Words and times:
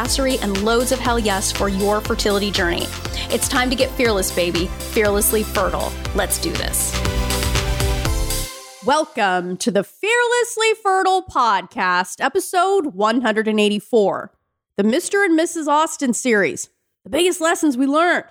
badassery, 0.00 0.42
and 0.42 0.62
loads 0.62 0.92
of 0.92 0.98
hell 0.98 1.18
yes 1.18 1.52
for 1.52 1.68
your 1.68 2.00
fertility 2.00 2.50
journey. 2.50 2.86
It's 3.30 3.48
time 3.48 3.70
to 3.70 3.76
get 3.76 3.90
fearless, 3.92 4.34
baby, 4.34 4.66
fearlessly 4.66 5.42
fertile. 5.42 5.92
Let's 6.14 6.38
do 6.38 6.50
this. 6.52 6.92
Welcome 8.84 9.58
to 9.58 9.70
the 9.70 9.84
Fearlessly 9.84 10.74
Fertile 10.82 11.22
Podcast, 11.22 12.24
episode 12.24 12.94
184, 12.94 14.32
the 14.76 14.82
Mr. 14.82 15.24
and 15.24 15.38
Mrs. 15.38 15.66
Austin 15.66 16.14
series, 16.14 16.70
the 17.04 17.10
biggest 17.10 17.40
lessons 17.40 17.76
we 17.76 17.86
learned. 17.86 18.24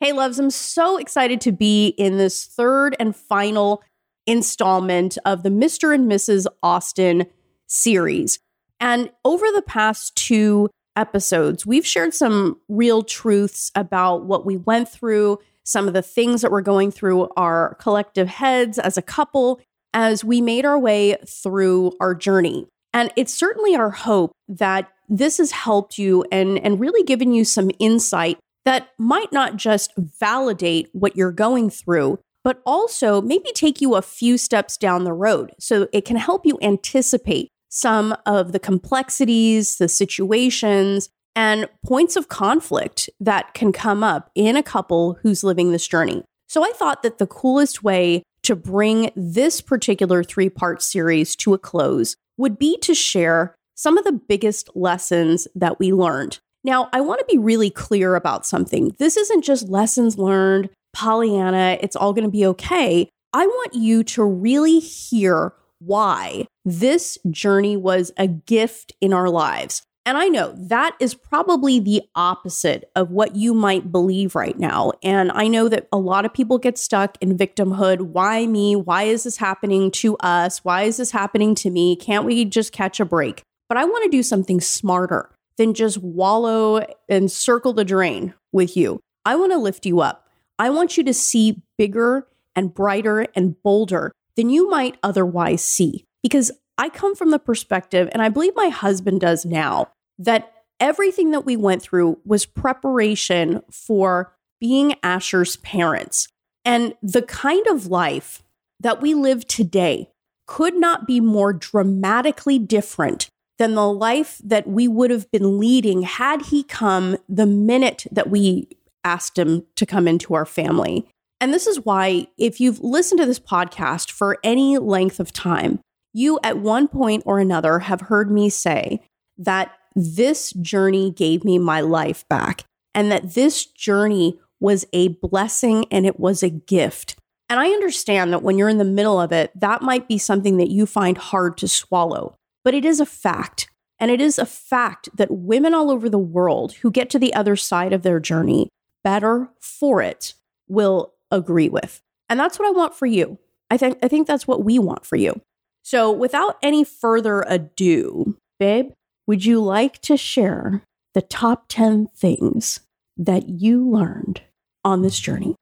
Hey, 0.00 0.12
loves, 0.12 0.40
I'm 0.40 0.50
so 0.50 0.96
excited 0.96 1.40
to 1.42 1.52
be 1.52 1.88
in 1.88 2.18
this 2.18 2.44
third 2.44 2.96
and 2.98 3.14
final 3.14 3.82
installment 4.26 5.16
of 5.24 5.44
the 5.44 5.50
Mr. 5.50 5.94
and 5.94 6.10
Mrs. 6.10 6.46
Austin 6.62 7.26
series. 7.66 8.40
And 8.80 9.10
over 9.24 9.46
the 9.54 9.62
past 9.62 10.16
two 10.16 10.68
episodes, 10.96 11.66
we've 11.66 11.86
shared 11.86 12.14
some 12.14 12.60
real 12.68 13.02
truths 13.02 13.70
about 13.74 14.24
what 14.24 14.46
we 14.46 14.56
went 14.56 14.88
through, 14.88 15.38
some 15.64 15.88
of 15.88 15.94
the 15.94 16.02
things 16.02 16.42
that 16.42 16.50
were 16.50 16.62
going 16.62 16.90
through 16.90 17.28
our 17.36 17.74
collective 17.76 18.28
heads 18.28 18.78
as 18.78 18.96
a 18.96 19.02
couple 19.02 19.60
as 19.92 20.24
we 20.24 20.40
made 20.40 20.64
our 20.64 20.78
way 20.78 21.16
through 21.26 21.92
our 22.00 22.14
journey. 22.14 22.66
And 22.92 23.12
it's 23.16 23.32
certainly 23.32 23.74
our 23.74 23.90
hope 23.90 24.32
that 24.48 24.90
this 25.08 25.38
has 25.38 25.50
helped 25.50 25.98
you 25.98 26.24
and, 26.30 26.58
and 26.58 26.80
really 26.80 27.02
given 27.02 27.32
you 27.32 27.44
some 27.44 27.70
insight 27.78 28.38
that 28.64 28.88
might 28.98 29.32
not 29.32 29.56
just 29.56 29.92
validate 29.96 30.88
what 30.92 31.16
you're 31.16 31.32
going 31.32 31.70
through, 31.70 32.18
but 32.42 32.62
also 32.64 33.20
maybe 33.20 33.50
take 33.54 33.80
you 33.80 33.94
a 33.94 34.02
few 34.02 34.38
steps 34.38 34.76
down 34.76 35.04
the 35.04 35.12
road. 35.12 35.52
So 35.58 35.88
it 35.92 36.04
can 36.04 36.16
help 36.16 36.46
you 36.46 36.58
anticipate 36.62 37.50
some 37.74 38.16
of 38.24 38.52
the 38.52 38.60
complexities, 38.60 39.78
the 39.78 39.88
situations, 39.88 41.08
and 41.34 41.68
points 41.84 42.14
of 42.14 42.28
conflict 42.28 43.10
that 43.18 43.52
can 43.52 43.72
come 43.72 44.04
up 44.04 44.30
in 44.36 44.56
a 44.56 44.62
couple 44.62 45.18
who's 45.22 45.42
living 45.42 45.72
this 45.72 45.88
journey. 45.88 46.22
So 46.48 46.64
I 46.64 46.70
thought 46.70 47.02
that 47.02 47.18
the 47.18 47.26
coolest 47.26 47.82
way 47.82 48.22
to 48.44 48.54
bring 48.54 49.10
this 49.16 49.60
particular 49.60 50.22
three 50.22 50.48
part 50.48 50.82
series 50.82 51.34
to 51.36 51.52
a 51.52 51.58
close 51.58 52.14
would 52.38 52.58
be 52.58 52.78
to 52.78 52.94
share 52.94 53.56
some 53.74 53.98
of 53.98 54.04
the 54.04 54.12
biggest 54.12 54.70
lessons 54.76 55.48
that 55.56 55.80
we 55.80 55.92
learned. 55.92 56.38
Now, 56.62 56.88
I 56.92 57.00
want 57.00 57.18
to 57.18 57.26
be 57.26 57.38
really 57.38 57.70
clear 57.70 58.14
about 58.14 58.46
something. 58.46 58.94
This 58.98 59.16
isn't 59.16 59.42
just 59.42 59.68
lessons 59.68 60.16
learned, 60.16 60.70
Pollyanna, 60.92 61.78
it's 61.80 61.96
all 61.96 62.12
going 62.12 62.24
to 62.24 62.30
be 62.30 62.46
okay. 62.46 63.08
I 63.32 63.46
want 63.46 63.74
you 63.74 64.04
to 64.04 64.22
really 64.22 64.78
hear 64.78 65.54
why 65.84 66.46
this 66.64 67.18
journey 67.30 67.76
was 67.76 68.12
a 68.16 68.26
gift 68.26 68.92
in 69.00 69.12
our 69.12 69.28
lives. 69.28 69.82
And 70.06 70.18
I 70.18 70.28
know 70.28 70.54
that 70.58 70.96
is 71.00 71.14
probably 71.14 71.80
the 71.80 72.02
opposite 72.14 72.90
of 72.94 73.10
what 73.10 73.36
you 73.36 73.54
might 73.54 73.90
believe 73.90 74.34
right 74.34 74.58
now. 74.58 74.92
And 75.02 75.32
I 75.32 75.48
know 75.48 75.68
that 75.68 75.88
a 75.92 75.96
lot 75.96 76.26
of 76.26 76.34
people 76.34 76.58
get 76.58 76.76
stuck 76.76 77.16
in 77.22 77.38
victimhood. 77.38 78.02
Why 78.02 78.46
me? 78.46 78.76
Why 78.76 79.04
is 79.04 79.24
this 79.24 79.38
happening 79.38 79.90
to 79.92 80.16
us? 80.18 80.62
Why 80.62 80.82
is 80.82 80.98
this 80.98 81.10
happening 81.10 81.54
to 81.56 81.70
me? 81.70 81.96
Can't 81.96 82.26
we 82.26 82.44
just 82.44 82.72
catch 82.72 83.00
a 83.00 83.06
break? 83.06 83.42
But 83.66 83.78
I 83.78 83.86
want 83.86 84.04
to 84.04 84.10
do 84.10 84.22
something 84.22 84.60
smarter 84.60 85.30
than 85.56 85.72
just 85.72 85.98
wallow 85.98 86.84
and 87.08 87.30
circle 87.30 87.72
the 87.72 87.84
drain 87.84 88.34
with 88.52 88.76
you. 88.76 89.00
I 89.24 89.36
want 89.36 89.52
to 89.52 89.58
lift 89.58 89.86
you 89.86 90.00
up. 90.00 90.28
I 90.58 90.68
want 90.68 90.98
you 90.98 91.04
to 91.04 91.14
see 91.14 91.62
bigger 91.78 92.26
and 92.54 92.74
brighter 92.74 93.26
and 93.34 93.60
bolder 93.62 94.12
than 94.36 94.50
you 94.50 94.68
might 94.68 94.96
otherwise 95.02 95.64
see. 95.64 96.04
Because 96.22 96.50
I 96.78 96.88
come 96.88 97.14
from 97.14 97.30
the 97.30 97.38
perspective, 97.38 98.08
and 98.12 98.22
I 98.22 98.28
believe 98.28 98.54
my 98.56 98.68
husband 98.68 99.20
does 99.20 99.44
now, 99.44 99.88
that 100.18 100.52
everything 100.80 101.30
that 101.30 101.44
we 101.44 101.56
went 101.56 101.82
through 101.82 102.18
was 102.24 102.46
preparation 102.46 103.62
for 103.70 104.34
being 104.60 104.94
Asher's 105.02 105.56
parents. 105.56 106.28
And 106.64 106.94
the 107.02 107.22
kind 107.22 107.66
of 107.66 107.86
life 107.86 108.42
that 108.80 109.00
we 109.00 109.14
live 109.14 109.46
today 109.46 110.10
could 110.46 110.74
not 110.74 111.06
be 111.06 111.20
more 111.20 111.52
dramatically 111.52 112.58
different 112.58 113.28
than 113.58 113.74
the 113.74 113.90
life 113.90 114.40
that 114.44 114.66
we 114.66 114.88
would 114.88 115.10
have 115.10 115.30
been 115.30 115.58
leading 115.58 116.02
had 116.02 116.42
he 116.42 116.62
come 116.62 117.16
the 117.28 117.46
minute 117.46 118.06
that 118.10 118.28
we 118.28 118.68
asked 119.04 119.38
him 119.38 119.64
to 119.76 119.86
come 119.86 120.08
into 120.08 120.34
our 120.34 120.46
family. 120.46 121.06
And 121.40 121.52
this 121.52 121.66
is 121.66 121.84
why, 121.84 122.28
if 122.38 122.60
you've 122.60 122.80
listened 122.80 123.20
to 123.20 123.26
this 123.26 123.40
podcast 123.40 124.10
for 124.10 124.38
any 124.42 124.78
length 124.78 125.20
of 125.20 125.32
time, 125.32 125.80
you 126.12 126.38
at 126.42 126.58
one 126.58 126.88
point 126.88 127.22
or 127.26 127.38
another 127.38 127.80
have 127.80 128.02
heard 128.02 128.30
me 128.30 128.48
say 128.48 129.00
that 129.36 129.72
this 129.94 130.52
journey 130.52 131.10
gave 131.10 131.44
me 131.44 131.58
my 131.58 131.80
life 131.80 132.26
back 132.28 132.64
and 132.94 133.10
that 133.10 133.34
this 133.34 133.66
journey 133.66 134.38
was 134.60 134.86
a 134.92 135.08
blessing 135.08 135.86
and 135.90 136.06
it 136.06 136.18
was 136.18 136.42
a 136.42 136.50
gift. 136.50 137.16
And 137.50 137.60
I 137.60 137.68
understand 137.68 138.32
that 138.32 138.42
when 138.42 138.56
you're 138.56 138.68
in 138.68 138.78
the 138.78 138.84
middle 138.84 139.20
of 139.20 139.32
it, 139.32 139.50
that 139.54 139.82
might 139.82 140.08
be 140.08 140.18
something 140.18 140.56
that 140.56 140.70
you 140.70 140.86
find 140.86 141.18
hard 141.18 141.56
to 141.58 141.68
swallow, 141.68 142.34
but 142.64 142.74
it 142.74 142.84
is 142.84 143.00
a 143.00 143.06
fact. 143.06 143.68
And 143.98 144.10
it 144.10 144.20
is 144.20 144.38
a 144.38 144.46
fact 144.46 145.08
that 145.14 145.30
women 145.30 145.74
all 145.74 145.90
over 145.90 146.08
the 146.08 146.18
world 146.18 146.74
who 146.74 146.90
get 146.90 147.10
to 147.10 147.18
the 147.18 147.34
other 147.34 147.56
side 147.56 147.92
of 147.92 148.02
their 148.02 148.20
journey 148.20 148.68
better 149.02 149.50
for 149.60 150.02
it 150.02 150.34
will 150.68 151.13
agree 151.34 151.68
with. 151.68 152.00
And 152.28 152.40
that's 152.40 152.58
what 152.58 152.68
I 152.68 152.72
want 152.72 152.94
for 152.94 153.06
you. 153.06 153.38
I 153.70 153.76
think 153.76 153.98
I 154.02 154.08
think 154.08 154.26
that's 154.26 154.46
what 154.46 154.64
we 154.64 154.78
want 154.78 155.04
for 155.04 155.16
you. 155.16 155.40
So, 155.82 156.10
without 156.10 156.56
any 156.62 156.84
further 156.84 157.44
ado, 157.46 158.38
babe, 158.58 158.92
would 159.26 159.44
you 159.44 159.60
like 159.60 160.00
to 160.02 160.16
share 160.16 160.82
the 161.12 161.22
top 161.22 161.66
10 161.68 162.08
things 162.16 162.80
that 163.16 163.48
you 163.48 163.88
learned 163.88 164.42
on 164.84 165.02
this 165.02 165.18
journey? 165.18 165.54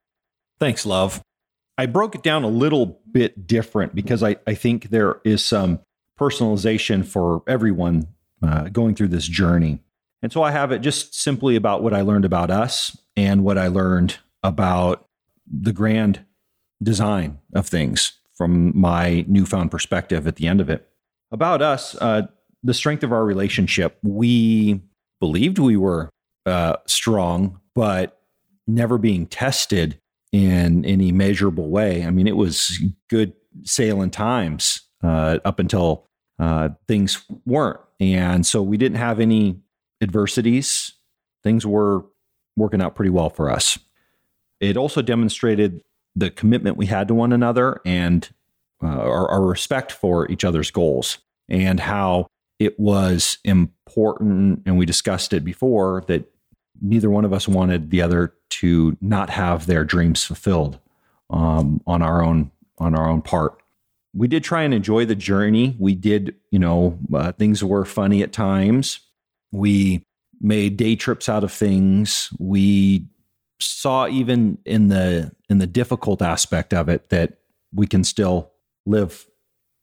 Thanks, 0.58 0.86
love. 0.86 1.22
I 1.76 1.86
broke 1.86 2.14
it 2.14 2.22
down 2.22 2.44
a 2.44 2.48
little 2.48 3.00
bit 3.10 3.46
different 3.46 3.94
because 3.94 4.22
I, 4.22 4.36
I 4.46 4.54
think 4.54 4.90
there 4.90 5.20
is 5.24 5.44
some 5.44 5.80
personalization 6.18 7.04
for 7.04 7.42
everyone 7.48 8.06
uh, 8.42 8.68
going 8.68 8.94
through 8.94 9.08
this 9.08 9.26
journey. 9.26 9.80
And 10.22 10.32
so 10.32 10.42
I 10.42 10.52
have 10.52 10.70
it 10.70 10.80
just 10.80 11.14
simply 11.14 11.56
about 11.56 11.82
what 11.82 11.94
I 11.94 12.02
learned 12.02 12.24
about 12.24 12.50
us 12.50 12.96
and 13.16 13.42
what 13.42 13.58
I 13.58 13.68
learned 13.68 14.18
about 14.42 15.06
the 15.52 15.72
grand 15.72 16.24
design 16.82 17.38
of 17.54 17.68
things 17.68 18.14
from 18.34 18.76
my 18.78 19.24
newfound 19.28 19.70
perspective 19.70 20.26
at 20.26 20.36
the 20.36 20.48
end 20.48 20.60
of 20.60 20.70
it. 20.70 20.88
About 21.30 21.62
us, 21.62 21.94
uh, 21.96 22.22
the 22.62 22.74
strength 22.74 23.04
of 23.04 23.12
our 23.12 23.24
relationship, 23.24 23.98
we 24.02 24.80
believed 25.20 25.58
we 25.58 25.76
were 25.76 26.10
uh, 26.46 26.76
strong, 26.86 27.60
but 27.74 28.20
never 28.66 28.98
being 28.98 29.26
tested 29.26 29.98
in 30.32 30.84
any 30.84 31.12
measurable 31.12 31.68
way. 31.68 32.04
I 32.04 32.10
mean, 32.10 32.26
it 32.26 32.36
was 32.36 32.78
good 33.10 33.34
sailing 33.64 34.10
times 34.10 34.80
uh, 35.04 35.38
up 35.44 35.58
until 35.58 36.08
uh, 36.38 36.70
things 36.88 37.24
weren't. 37.44 37.80
And 38.00 38.46
so 38.46 38.62
we 38.62 38.76
didn't 38.76 38.98
have 38.98 39.20
any 39.20 39.60
adversities. 40.00 40.94
Things 41.44 41.66
were 41.66 42.04
working 42.56 42.80
out 42.80 42.94
pretty 42.94 43.10
well 43.10 43.30
for 43.30 43.50
us. 43.50 43.78
It 44.62 44.76
also 44.76 45.02
demonstrated 45.02 45.82
the 46.14 46.30
commitment 46.30 46.76
we 46.76 46.86
had 46.86 47.08
to 47.08 47.14
one 47.14 47.32
another 47.32 47.80
and 47.84 48.28
uh, 48.82 48.86
our, 48.86 49.28
our 49.28 49.42
respect 49.44 49.90
for 49.90 50.30
each 50.30 50.44
other's 50.44 50.70
goals 50.70 51.18
and 51.48 51.80
how 51.80 52.28
it 52.60 52.78
was 52.78 53.38
important, 53.44 54.62
and 54.64 54.78
we 54.78 54.86
discussed 54.86 55.32
it 55.32 55.44
before, 55.44 56.04
that 56.06 56.30
neither 56.80 57.10
one 57.10 57.24
of 57.24 57.32
us 57.32 57.48
wanted 57.48 57.90
the 57.90 58.00
other 58.00 58.34
to 58.50 58.96
not 59.00 59.30
have 59.30 59.66
their 59.66 59.84
dreams 59.84 60.22
fulfilled 60.22 60.78
um, 61.30 61.80
on 61.86 62.00
our 62.00 62.22
own 62.22 62.52
on 62.78 62.94
our 62.94 63.08
own 63.08 63.20
part. 63.20 63.60
We 64.14 64.28
did 64.28 64.44
try 64.44 64.62
and 64.62 64.72
enjoy 64.74 65.06
the 65.06 65.14
journey. 65.14 65.74
We 65.78 65.94
did, 65.94 66.36
you 66.50 66.58
know, 66.58 66.98
uh, 67.12 67.32
things 67.32 67.64
were 67.64 67.84
funny 67.84 68.22
at 68.22 68.32
times. 68.32 69.00
We 69.50 70.04
made 70.40 70.76
day 70.76 70.96
trips 70.96 71.28
out 71.28 71.44
of 71.44 71.52
things. 71.52 72.30
We 72.38 73.06
saw 73.66 74.06
even 74.08 74.58
in 74.64 74.88
the 74.88 75.32
in 75.48 75.58
the 75.58 75.66
difficult 75.66 76.22
aspect 76.22 76.72
of 76.72 76.88
it 76.88 77.08
that 77.10 77.38
we 77.72 77.86
can 77.86 78.04
still 78.04 78.50
live 78.86 79.26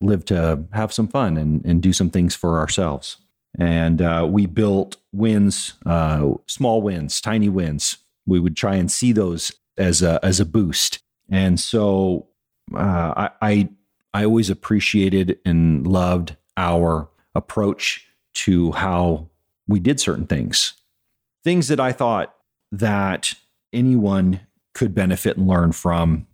live 0.01 0.25
to 0.25 0.63
have 0.71 0.93
some 0.93 1.07
fun 1.07 1.37
and, 1.37 1.63
and 1.65 1.81
do 1.81 1.93
some 1.93 2.09
things 2.09 2.35
for 2.35 2.59
ourselves. 2.59 3.17
And 3.57 4.01
uh, 4.01 4.27
we 4.29 4.45
built 4.45 4.97
wins, 5.11 5.73
uh, 5.85 6.33
small 6.47 6.81
wins, 6.81 7.19
tiny 7.19 7.49
wins. 7.49 7.97
We 8.25 8.39
would 8.39 8.55
try 8.55 8.75
and 8.75 8.91
see 8.91 9.11
those 9.11 9.51
as 9.77 10.01
a, 10.01 10.19
as 10.23 10.39
a 10.39 10.45
boost. 10.45 10.99
And 11.29 11.59
so 11.59 12.27
uh, 12.73 13.13
I, 13.17 13.29
I, 13.41 13.69
I 14.13 14.25
always 14.25 14.49
appreciated 14.49 15.39
and 15.45 15.85
loved 15.85 16.35
our 16.55 17.09
approach 17.35 18.07
to 18.33 18.71
how 18.73 19.29
we 19.67 19.79
did 19.79 19.99
certain 19.99 20.27
things. 20.27 20.73
Things 21.43 21.67
that 21.67 21.79
I 21.79 21.91
thought 21.91 22.35
that 22.71 23.33
anyone 23.73 24.41
could 24.73 24.93
benefit 24.93 25.37
and 25.37 25.47
learn 25.47 25.71
from. 25.71 26.27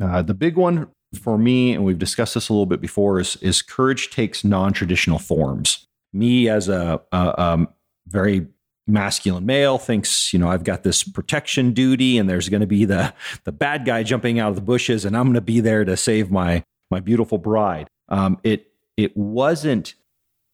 Uh, 0.00 0.22
the 0.22 0.34
big 0.34 0.56
one 0.56 0.88
for 1.20 1.38
me, 1.38 1.72
and 1.72 1.84
we've 1.84 1.98
discussed 1.98 2.34
this 2.34 2.48
a 2.48 2.52
little 2.52 2.66
bit 2.66 2.80
before, 2.80 3.20
is, 3.20 3.36
is 3.36 3.62
courage 3.62 4.10
takes 4.10 4.44
non 4.44 4.72
traditional 4.72 5.18
forms. 5.18 5.86
Me, 6.12 6.48
as 6.48 6.68
a, 6.68 7.00
a 7.12 7.66
very 8.06 8.46
masculine 8.88 9.44
male 9.44 9.78
thinks 9.78 10.32
you 10.32 10.38
know 10.38 10.48
i've 10.48 10.62
got 10.62 10.84
this 10.84 11.02
protection 11.02 11.72
duty 11.72 12.18
and 12.18 12.30
there's 12.30 12.48
going 12.48 12.60
to 12.60 12.68
be 12.68 12.84
the 12.84 13.12
the 13.42 13.50
bad 13.50 13.84
guy 13.84 14.04
jumping 14.04 14.38
out 14.38 14.50
of 14.50 14.54
the 14.54 14.60
bushes 14.60 15.04
and 15.04 15.16
i'm 15.16 15.24
going 15.24 15.34
to 15.34 15.40
be 15.40 15.58
there 15.58 15.84
to 15.84 15.96
save 15.96 16.30
my 16.30 16.62
my 16.88 17.00
beautiful 17.00 17.36
bride 17.36 17.88
um, 18.08 18.38
it 18.44 18.70
it 18.96 19.16
wasn't 19.16 19.94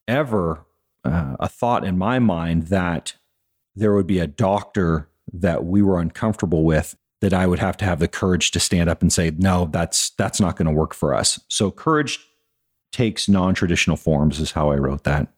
ever 0.09 0.65
uh, 1.05 1.37
a 1.39 1.49
thought 1.49 1.85
in 1.85 1.99
my 1.99 2.19
mind 2.19 2.69
that 2.69 3.17
there 3.75 3.95
would 3.95 4.07
be 4.07 4.19
a 4.19 4.27
doctor 4.27 5.09
that 5.33 5.65
we 5.65 5.83
were 5.83 6.01
uncomfortable 6.01 6.65
with 6.65 6.97
that 7.21 7.33
I 7.33 7.47
would 7.47 7.61
have 7.61 7.77
to 7.79 7.85
have 7.85 8.01
the 8.01 8.09
courage 8.09 8.51
to 8.51 8.61
stand 8.61 8.91
up 8.91 9.01
and 9.01 9.13
say, 9.13 9.31
no, 9.31 9.69
that's 9.71 10.11
that's 10.11 10.41
not 10.41 10.57
going 10.57 10.67
to 10.67 10.73
work 10.73 10.93
for 10.93 11.15
us. 11.15 11.41
So 11.49 11.71
courage 11.71 12.19
takes 12.93 13.29
non-traditional 13.29 13.97
forms 13.97 14.41
is 14.41 14.51
how 14.51 14.71
I 14.71 14.77
wrote 14.77 15.05
that. 15.05 15.29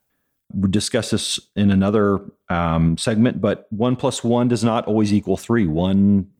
We 0.53 0.71
discuss 0.71 1.11
this 1.11 1.39
in 1.55 1.71
another 1.71 2.21
um, 2.49 2.97
segment, 2.97 3.41
but 3.41 3.67
one 3.71 3.97
plus 3.97 4.25
one 4.25 4.49
does 4.49 4.65
not 4.65 4.87
always 4.87 5.13
equal 5.13 5.37
three. 5.37 5.67
One 5.67 6.31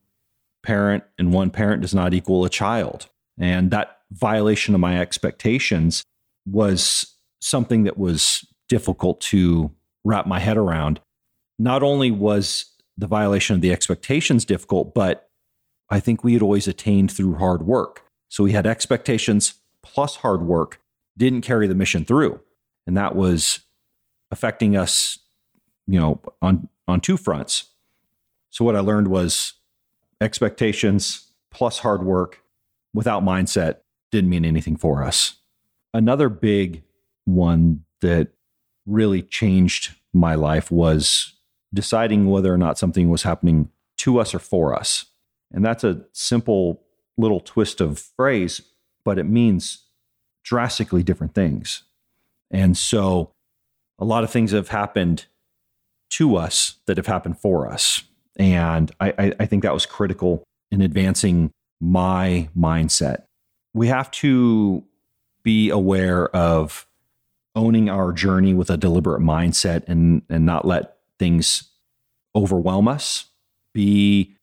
parent 0.65 1.05
and 1.19 1.33
one 1.33 1.51
parent 1.51 1.83
does 1.83 1.95
not 1.95 2.15
equal 2.15 2.45
a 2.45 2.51
child. 2.51 3.07
And 3.39 3.71
that 3.71 3.99
violation 4.13 4.75
of 4.75 4.81
my 4.81 5.01
expectations 5.01 6.03
was 6.47 7.15
something 7.41 7.85
that 7.85 7.99
was 7.99 8.47
difficult 8.69 9.21
to 9.21 9.71
wrap 10.05 10.27
my 10.27 10.39
head 10.39 10.57
around. 10.57 11.01
Not 11.59 11.83
only 11.83 12.11
was 12.11 12.74
the 12.97 13.07
violation 13.07 13.55
of 13.55 13.61
the 13.61 13.73
expectations 13.73 14.45
difficult, 14.45 14.95
but 14.95 15.29
I 15.91 16.01
think 16.01 16.25
we 16.25 16.33
had 16.33 16.43
always 16.43 16.69
attained 16.69 17.13
through 17.13 17.35
hard 17.35 17.63
work. 17.63 18.03
So 18.29 18.45
we 18.45 18.53
had 18.53 18.67
expectations 18.67 19.55
plus 19.83 20.17
hard 20.17 20.43
work, 20.43 20.81
didn't 21.17 21.43
carry 21.43 21.67
the 21.67 21.75
mission 21.75 22.05
through. 22.05 22.41
And 22.87 22.97
that 22.97 23.15
was 23.15 23.61
affecting 24.31 24.77
us, 24.77 25.19
you 25.87 26.01
know, 26.01 26.21
on, 26.41 26.69
on 26.89 27.01
two 27.01 27.17
fronts. 27.17 27.71
So 28.51 28.65
what 28.65 28.77
I 28.77 28.81
learned 28.81 29.09
was 29.09 29.55
expectations 30.21 31.31
plus 31.51 31.81
hard 31.81 32.03
work 32.05 32.43
without 32.93 33.23
mindset 33.23 33.79
didn't 34.11 34.31
mean 34.31 34.45
anything 34.45 34.77
for 34.77 35.03
us. 35.03 35.37
Another 35.93 36.29
big 36.29 36.83
one 37.25 37.85
that 38.01 38.29
really 38.87 39.23
changed 39.23 39.95
my 40.13 40.35
life 40.35 40.71
was 40.71 41.34
deciding 41.75 42.31
whether 42.31 42.53
or 42.53 42.59
not 42.59 42.79
something 42.79 43.11
was 43.11 43.25
happening 43.25 43.69
to 43.99 44.19
us 44.19 44.35
or 44.35 44.39
for 44.39 44.75
us. 44.75 45.07
And 45.53 45.65
that's 45.65 45.85
a 45.85 46.05
simple 46.13 46.83
little 47.17 47.41
twist 47.41 47.81
of 47.81 47.99
phrase, 47.99 48.61
but 49.05 49.19
it 49.19 49.25
means 49.25 49.85
drastically 50.43 51.03
different 51.03 51.35
things. 51.35 51.83
And 52.51 52.77
so 52.77 53.33
a 53.99 54.05
lot 54.05 54.25
of 54.25 54.31
things 54.31 54.53
have 54.53 54.69
happened 54.69 55.27
to 56.11 56.37
us 56.37 56.77
that 56.87 56.97
have 56.97 57.07
happened 57.07 57.39
for 57.39 57.71
us. 57.71 58.03
And 58.37 58.91
I, 59.01 59.35
I, 59.39 59.47
think 59.47 59.63
that 59.63 59.73
was 59.73 59.87
critical 59.87 60.43
in 60.71 60.81
advancing 60.81 61.53
my 61.81 62.49
mindset. 62.57 63.25
We 63.75 63.89
have 63.89 64.11
to 64.13 64.85
be 65.45 65.71
aware 65.71 66.29
of 66.35 66.87
owning 67.55 67.89
our 67.89 68.13
journey 68.13 68.55
with 68.55 68.71
a 68.71 68.77
deliberate 68.77 69.23
mindset 69.23 69.85
and, 69.87 70.23
and 70.29 70.45
not 70.45 70.65
let 70.65 70.94
things 71.19 71.71
overwhelm 72.35 72.89
us. 72.89 73.27
Be 73.73 74.37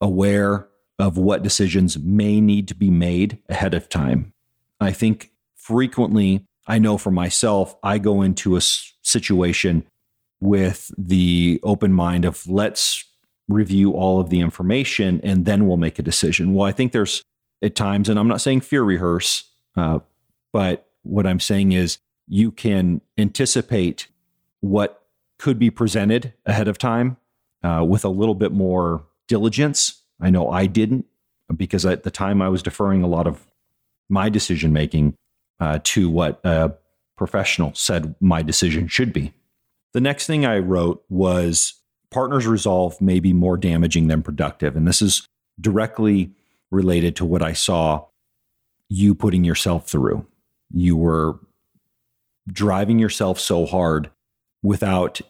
aware 0.00 0.68
of 0.98 1.16
what 1.16 1.42
decisions 1.42 1.98
may 1.98 2.40
need 2.40 2.68
to 2.68 2.74
be 2.74 2.90
made 2.90 3.38
ahead 3.48 3.74
of 3.74 3.88
time. 3.88 4.32
I 4.80 4.92
think 4.92 5.30
frequently, 5.54 6.44
I 6.66 6.78
know 6.78 6.98
for 6.98 7.10
myself, 7.10 7.76
I 7.82 7.98
go 7.98 8.22
into 8.22 8.56
a 8.56 8.60
situation 8.60 9.84
with 10.40 10.90
the 10.98 11.60
open 11.62 11.92
mind 11.92 12.24
of 12.24 12.48
let's 12.48 13.04
review 13.48 13.92
all 13.92 14.20
of 14.20 14.30
the 14.30 14.40
information 14.40 15.20
and 15.22 15.44
then 15.44 15.66
we'll 15.66 15.76
make 15.76 15.98
a 15.98 16.02
decision. 16.02 16.54
Well, 16.54 16.66
I 16.66 16.72
think 16.72 16.92
there's 16.92 17.22
at 17.62 17.76
times, 17.76 18.08
and 18.08 18.18
I'm 18.18 18.28
not 18.28 18.40
saying 18.40 18.62
fear 18.62 18.82
rehearse, 18.82 19.44
uh, 19.76 20.00
but 20.52 20.88
what 21.02 21.26
I'm 21.26 21.40
saying 21.40 21.72
is 21.72 21.98
you 22.26 22.50
can 22.50 23.00
anticipate 23.16 24.08
what 24.60 25.01
could 25.42 25.58
be 25.58 25.70
presented 25.70 26.32
ahead 26.46 26.68
of 26.68 26.78
time 26.78 27.16
uh, 27.64 27.84
with 27.86 28.04
a 28.04 28.08
little 28.08 28.36
bit 28.36 28.52
more 28.52 29.04
diligence. 29.26 30.00
I 30.20 30.30
know 30.30 30.48
I 30.48 30.66
didn't 30.66 31.04
because 31.56 31.84
at 31.84 32.04
the 32.04 32.12
time 32.12 32.40
I 32.40 32.48
was 32.48 32.62
deferring 32.62 33.02
a 33.02 33.08
lot 33.08 33.26
of 33.26 33.44
my 34.08 34.28
decision 34.28 34.72
making 34.72 35.14
uh, 35.58 35.80
to 35.82 36.08
what 36.08 36.40
a 36.44 36.74
professional 37.16 37.74
said 37.74 38.14
my 38.20 38.42
decision 38.42 38.86
should 38.86 39.12
be. 39.12 39.34
The 39.94 40.00
next 40.00 40.28
thing 40.28 40.46
I 40.46 40.60
wrote 40.60 41.04
was 41.08 41.74
partners 42.12 42.46
resolve 42.46 43.00
may 43.00 43.18
be 43.18 43.32
more 43.32 43.56
damaging 43.56 44.06
than 44.06 44.22
productive. 44.22 44.76
And 44.76 44.86
this 44.86 45.02
is 45.02 45.26
directly 45.60 46.30
related 46.70 47.16
to 47.16 47.24
what 47.24 47.42
I 47.42 47.52
saw 47.52 48.06
you 48.88 49.12
putting 49.12 49.42
yourself 49.42 49.88
through. 49.88 50.24
You 50.72 50.96
were 50.96 51.40
driving 52.46 53.00
yourself 53.00 53.40
so 53.40 53.66
hard 53.66 54.08
without 54.62 55.20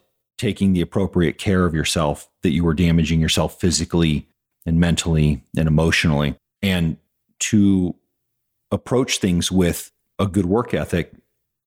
taking 0.42 0.72
the 0.72 0.80
appropriate 0.80 1.38
care 1.38 1.64
of 1.64 1.72
yourself 1.72 2.28
that 2.42 2.50
you 2.50 2.64
were 2.64 2.74
damaging 2.74 3.20
yourself 3.20 3.60
physically 3.60 4.26
and 4.66 4.80
mentally 4.80 5.40
and 5.56 5.68
emotionally. 5.68 6.34
And 6.60 6.96
to 7.38 7.94
approach 8.72 9.18
things 9.18 9.52
with 9.52 9.92
a 10.18 10.26
good 10.26 10.46
work 10.46 10.74
ethic 10.74 11.12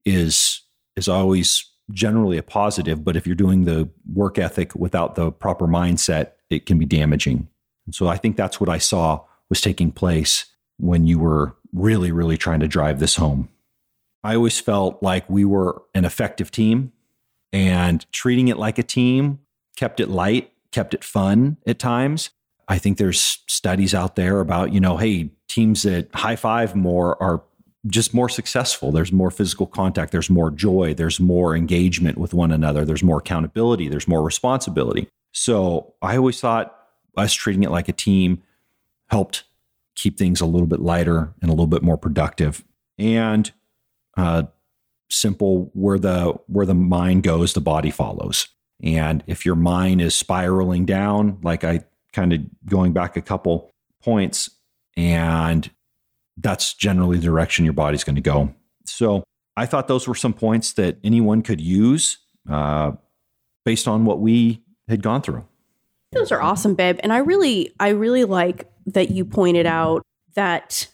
is 0.04 0.62
is 0.98 1.08
always 1.08 1.72
generally 1.92 2.38
a 2.38 2.44
positive, 2.44 3.06
but 3.06 3.16
if 3.16 3.26
you're 3.26 3.34
doing 3.34 3.64
the 3.64 3.88
work 4.14 4.38
ethic 4.38 4.76
without 4.76 5.16
the 5.16 5.32
proper 5.32 5.68
mindset, 5.68 6.32
it 6.50 6.66
can 6.66 6.78
be 6.78 6.86
damaging. 6.86 7.48
And 7.86 7.96
so 7.96 8.08
I 8.08 8.18
think 8.18 8.36
that's 8.36 8.60
what 8.60 8.70
I 8.70 8.78
saw 8.78 9.22
was 9.50 9.62
taking 9.62 9.92
place 9.92 10.48
when 10.80 11.08
you 11.08 11.18
were 11.18 11.56
really, 11.72 12.12
really 12.12 12.38
trying 12.38 12.60
to 12.60 12.68
drive 12.68 13.00
this 13.00 13.16
home. 13.16 13.48
I 14.22 14.36
always 14.36 14.60
felt 14.60 15.02
like 15.02 15.30
we 15.30 15.46
were 15.46 15.82
an 15.94 16.04
effective 16.04 16.52
team 16.52 16.92
and 17.56 18.06
treating 18.12 18.50
it 18.50 18.58
like 18.58 18.78
a 18.78 18.84
team 18.84 19.40
kept 19.78 20.02
it 20.02 20.10
light, 20.10 20.52
kept 20.72 20.94
it 20.94 21.06
fun 21.06 21.56
at 21.66 21.80
times. 21.80 22.30
I 22.68 22.78
think 22.78 22.98
there's 22.98 23.40
studies 23.48 23.94
out 23.94 24.18
there 24.18 24.42
about, 24.42 24.74
you 24.74 24.82
know, 24.82 24.98
hey, 24.98 25.30
teams 25.48 25.84
that 25.84 26.14
high 26.14 26.36
five 26.36 26.76
more 26.76 27.22
are 27.24 27.44
just 27.88 28.14
more 28.14 28.28
successful. 28.28 28.92
There's 28.92 29.14
more 29.14 29.32
physical 29.32 29.68
contact, 29.68 30.12
there's 30.12 30.30
more 30.30 30.52
joy, 30.52 30.96
there's 30.96 31.18
more 31.20 31.56
engagement 31.56 32.18
with 32.18 32.34
one 32.34 32.52
another, 32.52 32.84
there's 32.84 33.04
more 33.04 33.20
accountability, 33.20 33.88
there's 33.88 34.08
more 34.08 34.22
responsibility. 34.22 35.08
So 35.32 35.94
I 36.02 36.18
always 36.18 36.42
thought 36.42 36.78
us 37.16 37.34
treating 37.34 37.64
it 37.64 37.72
like 37.72 37.88
a 37.88 37.94
team 37.94 38.44
helped 39.08 39.46
keep 39.96 40.18
things 40.18 40.42
a 40.42 40.46
little 40.46 40.68
bit 40.68 40.82
lighter 40.82 41.34
and 41.42 41.50
a 41.50 41.54
little 41.54 41.68
bit 41.68 41.84
more 41.84 41.98
productive. 41.98 42.66
And 42.98 43.50
uh, 44.18 44.44
simple 45.10 45.70
where 45.74 46.00
the 46.00 46.34
where 46.48 46.66
the 46.66 46.74
mind 46.74 47.24
goes, 47.24 47.54
the 47.54 47.62
body 47.62 47.92
follows. 47.92 48.48
And 48.84 49.24
if 49.28 49.46
your 49.46 49.56
mind 49.56 50.02
is 50.02 50.16
spiraling 50.16 50.86
down, 50.86 51.40
like 51.42 51.64
I 51.64 51.82
kind 52.14 52.34
of 52.34 52.42
going 52.66 52.94
back 52.94 53.16
a 53.18 53.22
couple 53.22 53.72
points, 54.04 54.50
and 54.98 55.70
that's 56.38 56.74
generally 56.74 57.18
the 57.18 57.26
direction 57.26 57.66
your 57.66 57.74
body's 57.74 58.04
going 58.04 58.16
to 58.16 58.22
go. 58.22 58.54
So 58.86 59.24
I 59.58 59.66
thought 59.66 59.88
those 59.88 60.08
were 60.08 60.16
some 60.16 60.34
points 60.34 60.74
that 60.74 60.98
anyone 61.04 61.42
could 61.42 61.62
use 61.62 62.18
uh, 62.50 62.92
based 63.64 63.88
on 63.88 64.06
what 64.06 64.20
we 64.20 64.62
had 64.88 65.02
gone 65.02 65.22
through. 65.22 65.46
Those 66.12 66.32
are 66.32 66.42
awesome, 66.42 66.76
babe. 66.76 67.00
And 67.02 67.12
I 67.12 67.18
really, 67.20 67.74
I 67.80 67.90
really 67.90 68.26
like 68.26 68.70
that 68.88 69.12
you 69.12 69.26
pointed 69.26 69.66
out 69.66 70.04
that 70.36 70.88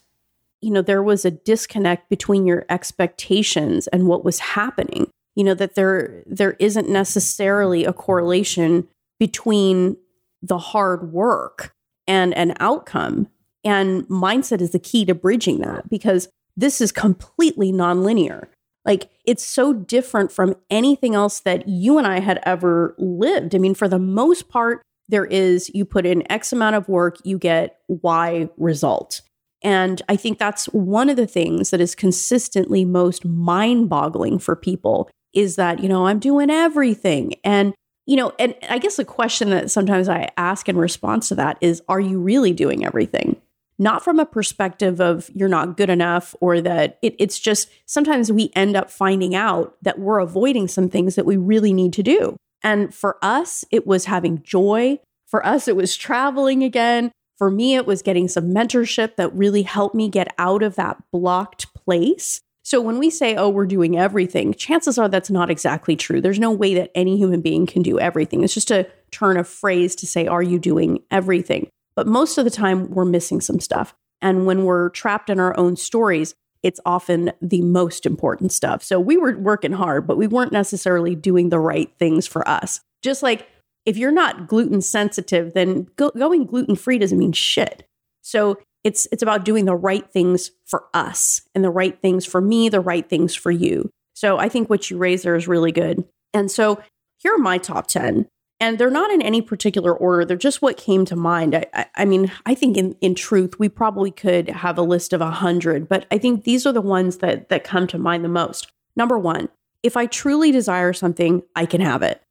you 0.62 0.72
know 0.72 0.82
there 0.82 1.04
was 1.04 1.26
a 1.26 1.32
disconnect 1.32 2.10
between 2.10 2.46
your 2.46 2.66
expectations 2.70 3.88
and 3.88 4.08
what 4.08 4.24
was 4.24 4.40
happening 4.40 5.10
you 5.36 5.44
know 5.44 5.54
that 5.54 5.76
there 5.76 6.24
there 6.26 6.56
isn't 6.60 6.90
necessarily 6.90 7.86
a 7.86 7.94
correlation 7.94 8.88
between 9.20 9.98
the 10.42 10.58
hard 10.58 11.12
work 11.12 11.74
and 12.08 12.34
an 12.36 12.56
outcome 12.60 13.28
and 13.64 14.08
mindset 14.08 14.62
is 14.62 14.72
the 14.72 14.80
key 14.80 15.06
to 15.06 15.14
bridging 15.14 15.60
that 15.60 15.90
because 15.90 16.28
this 16.58 16.82
is 16.82 16.92
completely 16.92 17.72
nonlinear. 17.72 18.48
Like 18.86 19.10
it's 19.26 19.46
so 19.46 19.74
different 19.74 20.32
from 20.32 20.56
anything 20.70 21.14
else 21.14 21.42
that 21.42 21.68
you 21.68 21.98
and 21.98 22.08
I 22.08 22.20
had 22.20 22.40
ever 22.44 22.96
lived. 22.98 23.54
I 23.54 23.60
mean, 23.60 23.76
for 23.76 23.88
the 23.88 24.00
most 24.00 24.50
part, 24.50 24.82
there 25.08 25.26
is 25.26 25.70
you 25.74 25.86
put 25.86 26.06
in 26.06 26.30
X 26.32 26.52
amount 26.52 26.76
of 26.76 26.90
work, 26.90 27.18
you 27.24 27.38
get 27.38 27.78
Y 27.88 28.50
result. 28.58 29.22
And 29.64 30.02
I 30.10 30.16
think 30.16 30.40
that's 30.40 30.66
one 30.68 31.10
of 31.10 31.18
the 31.18 31.28
things 31.28 31.70
that 31.70 31.82
is 31.82 31.96
consistently 31.96 32.84
most 32.84 33.26
mind 33.26 33.90
boggling 33.90 34.40
for 34.40 34.56
people 34.56 35.10
is 35.34 35.56
that, 35.56 35.82
you 35.82 35.88
know, 35.88 36.08
I'm 36.08 36.20
doing 36.20 36.50
everything. 36.50 37.36
And, 37.44 37.74
you 38.06 38.16
know, 38.16 38.34
and 38.40 38.56
I 38.70 38.80
guess 38.80 38.98
the 38.98 39.06
question 39.06 39.52
that 39.52 39.72
sometimes 39.72 40.10
I 40.10 40.30
ask 40.36 40.68
in 40.68 40.78
response 40.78 41.30
to 41.30 41.36
that 41.36 41.58
is, 41.62 41.82
are 41.88 42.00
you 42.00 42.20
really 42.20 42.54
doing 42.54 42.86
everything? 42.86 43.40
Not 43.78 44.04
from 44.04 44.20
a 44.20 44.26
perspective 44.26 45.00
of 45.00 45.30
you're 45.34 45.48
not 45.48 45.78
good 45.78 45.90
enough 45.90 46.36
or 46.42 46.62
that 46.62 47.00
it, 47.02 47.16
it's 47.18 47.40
just 47.40 47.70
sometimes 47.86 48.32
we 48.32 48.52
end 48.56 48.76
up 48.76 48.92
finding 48.92 49.34
out 49.36 49.76
that 49.82 50.00
we're 50.00 50.20
avoiding 50.20 50.68
some 50.68 50.90
things 50.90 51.16
that 51.16 51.26
we 51.26 51.38
really 51.38 51.74
need 51.74 51.94
to 51.94 52.04
do. 52.04 52.36
And 52.64 52.94
for 52.94 53.18
us, 53.24 53.66
it 53.72 53.88
was 53.88 54.06
having 54.06 54.44
joy. 54.44 55.00
For 55.28 55.46
us, 55.46 55.68
it 55.68 55.76
was 55.76 55.96
traveling 55.96 56.64
again. 56.64 57.12
For 57.42 57.50
me, 57.50 57.74
it 57.74 57.88
was 57.88 58.04
getting 58.04 58.28
some 58.28 58.54
mentorship 58.54 59.16
that 59.16 59.34
really 59.34 59.64
helped 59.64 59.96
me 59.96 60.10
get 60.10 60.32
out 60.38 60.62
of 60.62 60.76
that 60.76 61.02
blocked 61.12 61.74
place. 61.74 62.40
So 62.62 62.80
when 62.80 63.00
we 63.00 63.10
say, 63.10 63.36
oh, 63.36 63.50
we're 63.50 63.66
doing 63.66 63.98
everything, 63.98 64.54
chances 64.54 65.00
are 65.00 65.10
that's 65.10 65.32
not 65.32 65.50
exactly 65.50 65.96
true. 65.96 66.22
There's 66.22 66.38
no 66.38 66.52
way 66.52 66.76
that 66.76 66.92
any 66.94 67.18
human 67.18 67.42
being 67.42 67.66
can 67.66 67.82
do 67.82 68.00
everything. 68.00 68.44
It's 68.44 68.54
just 68.54 68.70
a 68.70 68.88
turn 69.10 69.38
of 69.38 69.48
phrase 69.48 69.96
to 69.96 70.06
say, 70.06 70.28
are 70.28 70.44
you 70.44 70.60
doing 70.60 71.00
everything? 71.10 71.68
But 71.96 72.06
most 72.06 72.38
of 72.38 72.46
the 72.46 72.52
time, 72.52 72.92
we're 72.92 73.06
missing 73.06 73.42
some 73.42 73.60
stuff. 73.60 73.96
And 74.22 74.46
when 74.46 74.64
we're 74.64 74.90
trapped 74.90 75.32
in 75.32 75.40
our 75.40 75.58
own 75.58 75.78
stories, 75.78 76.36
it's 76.62 76.80
often 76.86 77.32
the 77.42 77.64
most 77.64 78.06
important 78.06 78.52
stuff. 78.52 78.84
So 78.84 79.00
we 79.00 79.18
were 79.18 79.36
working 79.36 79.72
hard, 79.72 80.06
but 80.06 80.18
we 80.18 80.28
weren't 80.28 80.52
necessarily 80.52 81.16
doing 81.16 81.50
the 81.50 81.60
right 81.60 81.92
things 81.98 82.28
for 82.28 82.48
us. 82.48 82.82
Just 83.02 83.24
like 83.24 83.48
if 83.86 83.98
you're 83.98 84.12
not 84.12 84.48
gluten 84.48 84.82
sensitive, 84.82 85.54
then 85.54 85.88
go, 85.96 86.12
going 86.12 86.46
gluten 86.46 86.76
free 86.76 86.98
doesn't 86.98 87.18
mean 87.18 87.32
shit. 87.32 87.88
So 88.22 88.58
it's 88.84 89.08
it's 89.12 89.24
about 89.24 89.46
doing 89.46 89.66
the 89.66 89.76
right 89.76 90.10
things 90.12 90.52
for 90.66 90.86
us 90.94 91.42
and 91.54 91.64
the 91.64 91.70
right 91.70 92.00
things 92.02 92.26
for 92.26 92.42
me, 92.42 92.70
the 92.70 92.80
right 92.80 93.08
things 93.08 93.36
for 93.36 93.52
you. 93.52 93.90
So 94.14 94.38
I 94.38 94.50
think 94.50 94.70
what 94.70 94.90
you 94.90 94.98
raised 94.98 95.24
there 95.24 95.36
is 95.36 95.48
really 95.48 95.72
good. 95.72 96.04
And 96.34 96.50
so 96.50 96.82
here 97.18 97.34
are 97.34 97.40
my 97.40 97.58
top 97.58 97.88
10. 97.88 98.28
And 98.60 98.78
they're 98.78 98.92
not 98.92 99.10
in 99.10 99.24
any 99.24 99.42
particular 99.42 99.92
order. 99.92 100.24
They're 100.24 100.38
just 100.38 100.62
what 100.62 100.78
came 100.78 101.04
to 101.06 101.16
mind. 101.16 101.56
I, 101.56 101.66
I, 101.74 101.86
I 101.96 102.06
mean, 102.06 102.32
I 102.46 102.54
think 102.54 102.78
in, 102.78 102.96
in 103.02 103.16
truth, 103.16 103.58
we 103.58 103.70
probably 103.70 104.12
could 104.12 104.50
have 104.50 104.78
a 104.78 104.84
list 104.84 105.14
of 105.14 105.22
a 105.22 105.32
hundred, 105.32 105.90
but 105.90 106.06
I 106.12 106.20
think 106.20 106.44
these 106.44 106.68
are 106.68 106.72
the 106.72 106.80
ones 106.80 107.18
that 107.18 107.50
that 107.50 107.64
come 107.64 107.88
to 107.88 107.98
mind 107.98 108.24
the 108.24 108.30
most. 108.30 108.72
Number 108.96 109.18
one, 109.18 109.50
if 109.82 109.98
I 109.98 110.06
truly 110.06 110.52
desire 110.52 110.94
something, 110.94 111.42
I 111.56 111.66
can 111.66 111.82
have 111.82 112.04
it. 112.04 112.22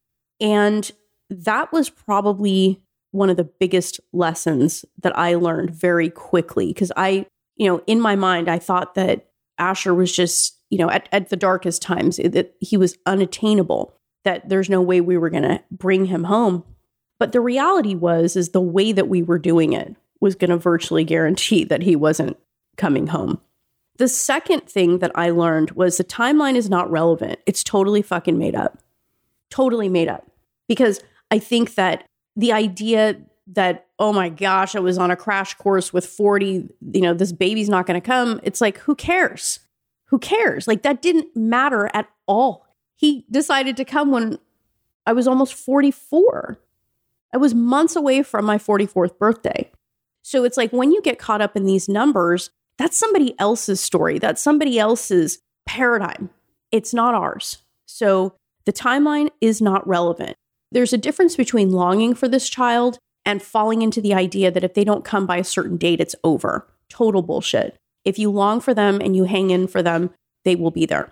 And 0.40 0.88
that 1.30 1.72
was 1.72 1.88
probably 1.88 2.82
one 3.12 3.30
of 3.30 3.36
the 3.36 3.44
biggest 3.44 4.00
lessons 4.12 4.84
that 5.02 5.16
I 5.18 5.34
learned 5.34 5.70
very 5.70 6.10
quickly 6.10 6.66
because 6.68 6.92
I, 6.96 7.26
you 7.56 7.66
know, 7.66 7.82
in 7.86 8.00
my 8.00 8.16
mind, 8.16 8.48
I 8.48 8.58
thought 8.58 8.94
that 8.94 9.28
Asher 9.58 9.94
was 9.94 10.14
just, 10.14 10.56
you 10.70 10.78
know, 10.78 10.90
at, 10.90 11.08
at 11.12 11.28
the 11.28 11.36
darkest 11.36 11.82
times, 11.82 12.16
that 12.16 12.54
he 12.60 12.76
was 12.76 12.96
unattainable, 13.06 13.94
that 14.24 14.48
there's 14.48 14.70
no 14.70 14.80
way 14.80 15.00
we 15.00 15.18
were 15.18 15.30
going 15.30 15.42
to 15.42 15.62
bring 15.70 16.06
him 16.06 16.24
home. 16.24 16.64
But 17.18 17.32
the 17.32 17.40
reality 17.40 17.94
was, 17.94 18.36
is 18.36 18.50
the 18.50 18.60
way 18.60 18.92
that 18.92 19.08
we 19.08 19.22
were 19.22 19.38
doing 19.38 19.72
it 19.72 19.94
was 20.20 20.34
going 20.34 20.50
to 20.50 20.56
virtually 20.56 21.04
guarantee 21.04 21.64
that 21.64 21.82
he 21.82 21.96
wasn't 21.96 22.36
coming 22.76 23.08
home. 23.08 23.40
The 23.98 24.08
second 24.08 24.62
thing 24.62 25.00
that 25.00 25.12
I 25.14 25.30
learned 25.30 25.72
was 25.72 25.98
the 25.98 26.04
timeline 26.04 26.54
is 26.54 26.70
not 26.70 26.90
relevant. 26.90 27.38
It's 27.44 27.62
totally 27.62 28.00
fucking 28.00 28.38
made 28.38 28.54
up. 28.54 28.78
Totally 29.50 29.90
made 29.90 30.08
up. 30.08 30.26
Because 30.68 31.00
I 31.30 31.38
think 31.38 31.74
that 31.74 32.04
the 32.36 32.52
idea 32.52 33.16
that 33.48 33.86
oh 33.98 34.12
my 34.12 34.30
gosh, 34.30 34.74
I 34.74 34.80
was 34.80 34.96
on 34.96 35.10
a 35.10 35.16
crash 35.16 35.54
course 35.54 35.92
with 35.92 36.06
40, 36.06 36.68
you 36.92 37.00
know, 37.02 37.12
this 37.12 37.32
baby's 37.32 37.68
not 37.68 37.86
going 37.86 38.00
to 38.00 38.06
come. 38.06 38.40
It's 38.42 38.60
like 38.60 38.78
who 38.78 38.94
cares? 38.94 39.60
Who 40.06 40.18
cares? 40.18 40.66
Like 40.66 40.82
that 40.82 41.02
didn't 41.02 41.36
matter 41.36 41.90
at 41.92 42.08
all. 42.26 42.66
He 42.96 43.26
decided 43.30 43.76
to 43.76 43.84
come 43.84 44.10
when 44.10 44.38
I 45.06 45.12
was 45.12 45.28
almost 45.28 45.54
44. 45.54 46.58
I 47.32 47.36
was 47.36 47.54
months 47.54 47.94
away 47.94 48.22
from 48.22 48.44
my 48.44 48.58
44th 48.58 49.18
birthday. 49.18 49.70
So 50.22 50.44
it's 50.44 50.56
like 50.56 50.72
when 50.72 50.92
you 50.92 51.02
get 51.02 51.18
caught 51.18 51.40
up 51.40 51.56
in 51.56 51.64
these 51.64 51.88
numbers, 51.88 52.50
that's 52.78 52.98
somebody 52.98 53.38
else's 53.38 53.80
story. 53.80 54.18
That's 54.18 54.42
somebody 54.42 54.78
else's 54.78 55.38
paradigm. 55.66 56.30
It's 56.72 56.94
not 56.94 57.14
ours. 57.14 57.58
So 57.86 58.34
the 58.64 58.72
timeline 58.72 59.30
is 59.40 59.60
not 59.60 59.86
relevant. 59.86 60.36
There's 60.72 60.92
a 60.92 60.98
difference 60.98 61.36
between 61.36 61.70
longing 61.70 62.14
for 62.14 62.28
this 62.28 62.48
child 62.48 62.98
and 63.24 63.42
falling 63.42 63.82
into 63.82 64.00
the 64.00 64.14
idea 64.14 64.50
that 64.50 64.64
if 64.64 64.74
they 64.74 64.84
don't 64.84 65.04
come 65.04 65.26
by 65.26 65.38
a 65.38 65.44
certain 65.44 65.76
date, 65.76 66.00
it's 66.00 66.16
over. 66.24 66.66
Total 66.88 67.22
bullshit. 67.22 67.76
If 68.04 68.18
you 68.18 68.30
long 68.30 68.60
for 68.60 68.72
them 68.72 69.00
and 69.00 69.14
you 69.14 69.24
hang 69.24 69.50
in 69.50 69.66
for 69.66 69.82
them, 69.82 70.10
they 70.44 70.56
will 70.56 70.70
be 70.70 70.86
there. 70.86 71.10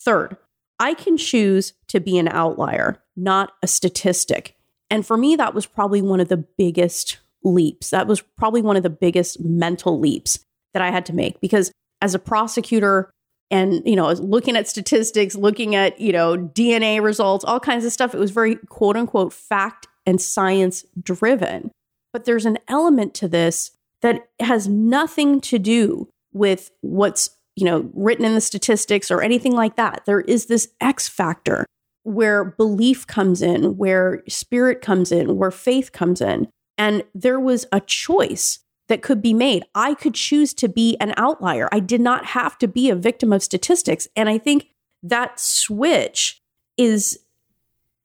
Third, 0.00 0.36
I 0.78 0.94
can 0.94 1.16
choose 1.16 1.74
to 1.88 2.00
be 2.00 2.18
an 2.18 2.28
outlier, 2.28 3.02
not 3.16 3.52
a 3.62 3.66
statistic. 3.66 4.56
And 4.88 5.06
for 5.06 5.16
me, 5.16 5.36
that 5.36 5.54
was 5.54 5.66
probably 5.66 6.02
one 6.02 6.20
of 6.20 6.28
the 6.28 6.36
biggest 6.36 7.18
leaps. 7.42 7.90
That 7.90 8.06
was 8.06 8.20
probably 8.20 8.62
one 8.62 8.76
of 8.76 8.82
the 8.82 8.90
biggest 8.90 9.40
mental 9.40 9.98
leaps 9.98 10.40
that 10.72 10.82
I 10.82 10.90
had 10.90 11.06
to 11.06 11.14
make 11.14 11.40
because 11.40 11.72
as 12.00 12.14
a 12.14 12.18
prosecutor, 12.18 13.10
and 13.50 13.82
you 13.84 13.96
know 13.96 14.10
looking 14.12 14.56
at 14.56 14.68
statistics 14.68 15.34
looking 15.34 15.74
at 15.74 16.00
you 16.00 16.12
know 16.12 16.36
dna 16.36 17.02
results 17.02 17.44
all 17.44 17.60
kinds 17.60 17.84
of 17.84 17.92
stuff 17.92 18.14
it 18.14 18.18
was 18.18 18.30
very 18.30 18.56
quote 18.68 18.96
unquote 18.96 19.32
fact 19.32 19.88
and 20.06 20.20
science 20.20 20.84
driven. 21.00 21.70
But 22.12 22.24
there's 22.24 22.46
an 22.46 22.58
element 22.68 23.14
to 23.14 23.28
this 23.28 23.70
that 24.02 24.28
has 24.40 24.66
nothing 24.66 25.40
to 25.42 25.58
do 25.58 26.08
with 26.32 26.70
what's 26.80 27.30
you 27.56 27.64
know 27.64 27.90
written 27.94 28.24
in 28.24 28.34
the 28.34 28.40
statistics 28.40 29.10
or 29.10 29.22
anything 29.22 29.52
like 29.52 29.76
that. 29.76 30.02
There 30.06 30.20
is 30.20 30.46
this 30.46 30.68
x 30.80 31.08
factor 31.08 31.66
where 32.02 32.44
belief 32.44 33.06
comes 33.06 33.42
in 33.42 33.76
where 33.76 34.22
spirit 34.28 34.80
comes 34.80 35.12
in 35.12 35.36
where 35.36 35.50
faith 35.50 35.92
comes 35.92 36.20
in. 36.20 36.48
And 36.78 37.04
there 37.14 37.38
was 37.38 37.66
a 37.72 37.80
choice 37.80 38.60
that 38.90 39.02
could 39.02 39.22
be 39.22 39.32
made. 39.32 39.64
I 39.72 39.94
could 39.94 40.14
choose 40.14 40.52
to 40.54 40.68
be 40.68 40.96
an 41.00 41.14
outlier. 41.16 41.68
I 41.70 41.78
did 41.78 42.00
not 42.00 42.26
have 42.26 42.58
to 42.58 42.66
be 42.66 42.90
a 42.90 42.96
victim 42.96 43.32
of 43.32 43.42
statistics. 43.42 44.08
And 44.16 44.28
I 44.28 44.36
think 44.36 44.66
that 45.02 45.40
switch 45.40 46.42
is 46.76 47.20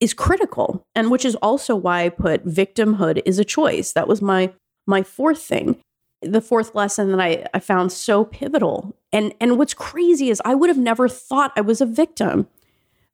is 0.02 0.14
critical 0.14 0.86
and 0.94 1.10
which 1.10 1.26
is 1.26 1.36
also 1.36 1.76
why 1.76 2.04
I 2.04 2.10
put 2.10 2.46
victimhood 2.46 3.22
is 3.26 3.40
a 3.40 3.46
choice. 3.46 3.94
That 3.94 4.08
was 4.08 4.22
my 4.22 4.54
my 4.86 5.02
fourth 5.02 5.42
thing. 5.42 5.82
The 6.22 6.42
fourth 6.42 6.76
lesson 6.76 7.10
that 7.12 7.20
I, 7.20 7.48
I 7.54 7.60
found 7.60 7.92
so 7.92 8.24
pivotal. 8.24 8.96
And 9.12 9.34
and 9.42 9.58
what's 9.58 9.74
crazy 9.74 10.30
is 10.30 10.40
I 10.46 10.54
would 10.54 10.70
have 10.70 10.78
never 10.78 11.10
thought 11.10 11.52
I 11.56 11.62
was 11.62 11.82
a 11.82 11.86
victim 11.88 12.48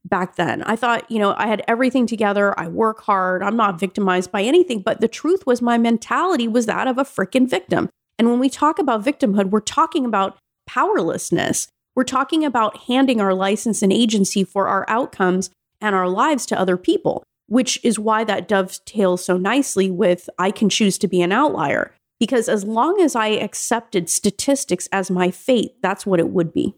back 0.05 0.35
then. 0.35 0.63
I 0.63 0.75
thought, 0.75 1.09
you 1.09 1.19
know, 1.19 1.33
I 1.37 1.47
had 1.47 1.63
everything 1.67 2.07
together. 2.07 2.59
I 2.59 2.67
work 2.67 3.01
hard. 3.01 3.43
I'm 3.43 3.55
not 3.55 3.79
victimized 3.79 4.31
by 4.31 4.41
anything. 4.41 4.81
But 4.81 5.01
the 5.01 5.07
truth 5.07 5.45
was, 5.45 5.61
my 5.61 5.77
mentality 5.77 6.47
was 6.47 6.65
that 6.65 6.87
of 6.87 6.97
a 6.97 7.03
freaking 7.03 7.49
victim. 7.49 7.89
And 8.17 8.29
when 8.29 8.39
we 8.39 8.49
talk 8.49 8.79
about 8.79 9.03
victimhood, 9.03 9.49
we're 9.49 9.59
talking 9.59 10.05
about 10.05 10.37
powerlessness. 10.67 11.67
We're 11.95 12.03
talking 12.03 12.45
about 12.45 12.77
handing 12.87 13.19
our 13.19 13.33
license 13.33 13.81
and 13.81 13.91
agency 13.91 14.43
for 14.43 14.67
our 14.67 14.85
outcomes 14.87 15.49
and 15.81 15.95
our 15.95 16.07
lives 16.07 16.45
to 16.47 16.59
other 16.59 16.77
people, 16.77 17.23
which 17.47 17.79
is 17.83 17.99
why 17.99 18.23
that 18.23 18.47
dovetails 18.47 19.25
so 19.25 19.37
nicely 19.37 19.91
with 19.91 20.29
I 20.37 20.51
can 20.51 20.69
choose 20.69 20.97
to 20.99 21.07
be 21.07 21.21
an 21.21 21.31
outlier. 21.31 21.93
Because 22.19 22.47
as 22.47 22.63
long 22.63 23.01
as 23.01 23.15
I 23.15 23.27
accepted 23.27 24.07
statistics 24.09 24.87
as 24.91 25.09
my 25.09 25.31
fate, 25.31 25.71
that's 25.81 26.05
what 26.05 26.19
it 26.19 26.29
would 26.29 26.53
be. 26.53 26.75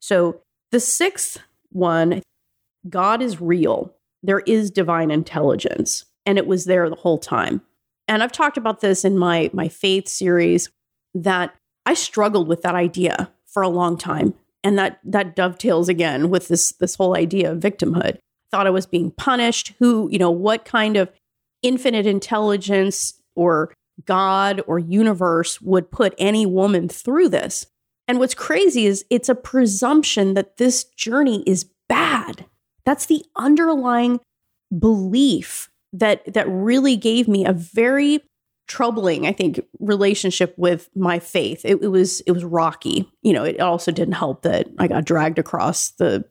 So 0.00 0.40
the 0.72 0.80
sixth 0.80 1.38
one, 1.70 2.22
God 2.88 3.22
is 3.22 3.40
real. 3.40 3.94
There 4.22 4.40
is 4.40 4.70
divine 4.70 5.10
intelligence, 5.10 6.04
and 6.26 6.38
it 6.38 6.46
was 6.46 6.64
there 6.64 6.88
the 6.88 6.96
whole 6.96 7.18
time. 7.18 7.62
And 8.08 8.22
I've 8.22 8.32
talked 8.32 8.56
about 8.56 8.80
this 8.80 9.04
in 9.04 9.18
my 9.18 9.50
my 9.52 9.68
faith 9.68 10.08
series 10.08 10.70
that 11.14 11.54
I 11.86 11.94
struggled 11.94 12.48
with 12.48 12.62
that 12.62 12.74
idea 12.74 13.30
for 13.46 13.62
a 13.62 13.68
long 13.68 13.96
time. 13.96 14.34
And 14.62 14.78
that 14.78 15.00
that 15.04 15.36
dovetails 15.36 15.88
again 15.88 16.28
with 16.28 16.48
this 16.48 16.72
this 16.72 16.94
whole 16.96 17.16
idea 17.16 17.52
of 17.52 17.60
victimhood. 17.60 18.18
Thought 18.50 18.66
I 18.66 18.70
was 18.70 18.86
being 18.86 19.10
punished. 19.10 19.72
Who, 19.78 20.08
you 20.10 20.18
know, 20.18 20.30
what 20.30 20.64
kind 20.64 20.96
of 20.96 21.10
infinite 21.62 22.06
intelligence 22.06 23.14
or 23.34 23.72
God 24.04 24.60
or 24.66 24.78
universe 24.78 25.60
would 25.60 25.90
put 25.90 26.14
any 26.18 26.44
woman 26.46 26.88
through 26.88 27.30
this? 27.30 27.66
And 28.06 28.18
what's 28.18 28.34
crazy 28.34 28.86
is 28.86 29.04
it's 29.08 29.28
a 29.28 29.34
presumption 29.34 30.34
that 30.34 30.56
this 30.56 30.84
journey 30.84 31.42
is 31.46 31.70
bad. 31.88 32.44
That's 32.84 33.06
the 33.06 33.24
underlying 33.36 34.20
belief 34.76 35.70
that 35.92 36.32
that 36.32 36.48
really 36.48 36.96
gave 36.96 37.26
me 37.28 37.44
a 37.44 37.52
very 37.52 38.20
troubling, 38.68 39.26
I 39.26 39.32
think, 39.32 39.60
relationship 39.80 40.54
with 40.56 40.88
my 40.94 41.18
faith. 41.18 41.62
It, 41.64 41.82
it, 41.82 41.88
was 41.88 42.20
it 42.20 42.32
was 42.32 42.44
rocky. 42.44 43.10
You 43.22 43.32
know, 43.32 43.42
it 43.42 43.58
also 43.58 43.90
didn't 43.90 44.14
help 44.14 44.42
that 44.42 44.68
I 44.78 44.86
got 44.86 45.04
dragged 45.04 45.40
across 45.40 45.90
the 45.90 46.24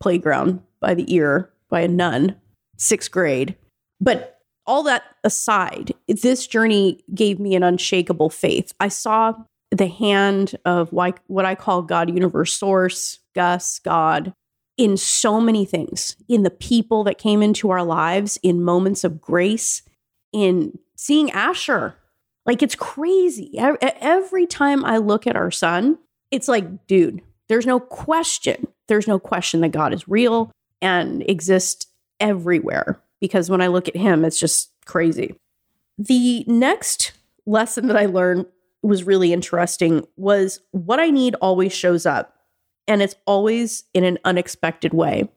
playground 0.00 0.60
by 0.80 0.94
the 0.94 1.12
ear 1.14 1.52
by 1.70 1.82
a 1.82 1.88
nun, 1.88 2.36
sixth 2.76 3.10
grade. 3.10 3.56
But 4.00 4.40
all 4.66 4.82
that 4.82 5.04
aside, 5.22 5.92
this 6.08 6.46
journey 6.46 7.04
gave 7.14 7.38
me 7.38 7.54
an 7.54 7.62
unshakable 7.62 8.30
faith. 8.30 8.72
I 8.80 8.88
saw 8.88 9.34
the 9.70 9.86
hand 9.86 10.56
of 10.64 10.92
what 10.92 11.44
I 11.44 11.54
call 11.54 11.82
God, 11.82 12.10
universe, 12.10 12.52
source, 12.52 13.20
Gus, 13.34 13.78
God, 13.78 14.32
in 14.76 14.96
so 14.96 15.40
many 15.40 15.64
things, 15.64 16.16
in 16.28 16.42
the 16.42 16.50
people 16.50 17.04
that 17.04 17.18
came 17.18 17.42
into 17.42 17.70
our 17.70 17.82
lives, 17.82 18.38
in 18.42 18.62
moments 18.62 19.04
of 19.04 19.20
grace, 19.20 19.82
in 20.32 20.78
seeing 20.96 21.30
Asher. 21.30 21.94
Like 22.44 22.62
it's 22.62 22.74
crazy. 22.74 23.58
Every 23.58 24.46
time 24.46 24.84
I 24.84 24.98
look 24.98 25.26
at 25.26 25.36
our 25.36 25.50
son, 25.50 25.98
it's 26.30 26.48
like, 26.48 26.86
dude, 26.86 27.22
there's 27.48 27.66
no 27.66 27.80
question. 27.80 28.68
There's 28.86 29.08
no 29.08 29.18
question 29.18 29.62
that 29.62 29.70
God 29.70 29.92
is 29.92 30.06
real 30.06 30.52
and 30.80 31.28
exists 31.28 31.86
everywhere. 32.20 33.00
Because 33.20 33.50
when 33.50 33.60
I 33.62 33.68
look 33.68 33.88
at 33.88 33.96
him, 33.96 34.24
it's 34.24 34.38
just 34.38 34.70
crazy. 34.84 35.34
The 35.98 36.44
next 36.46 37.12
lesson 37.46 37.88
that 37.88 37.96
I 37.96 38.06
learned 38.06 38.46
was 38.82 39.04
really 39.04 39.32
interesting 39.32 40.06
was 40.16 40.60
what 40.70 41.00
I 41.00 41.10
need 41.10 41.34
always 41.36 41.72
shows 41.72 42.06
up 42.06 42.35
and 42.88 43.02
it's 43.02 43.16
always 43.26 43.84
in 43.94 44.04
an 44.04 44.18
unexpected 44.24 44.94
way. 44.94 45.28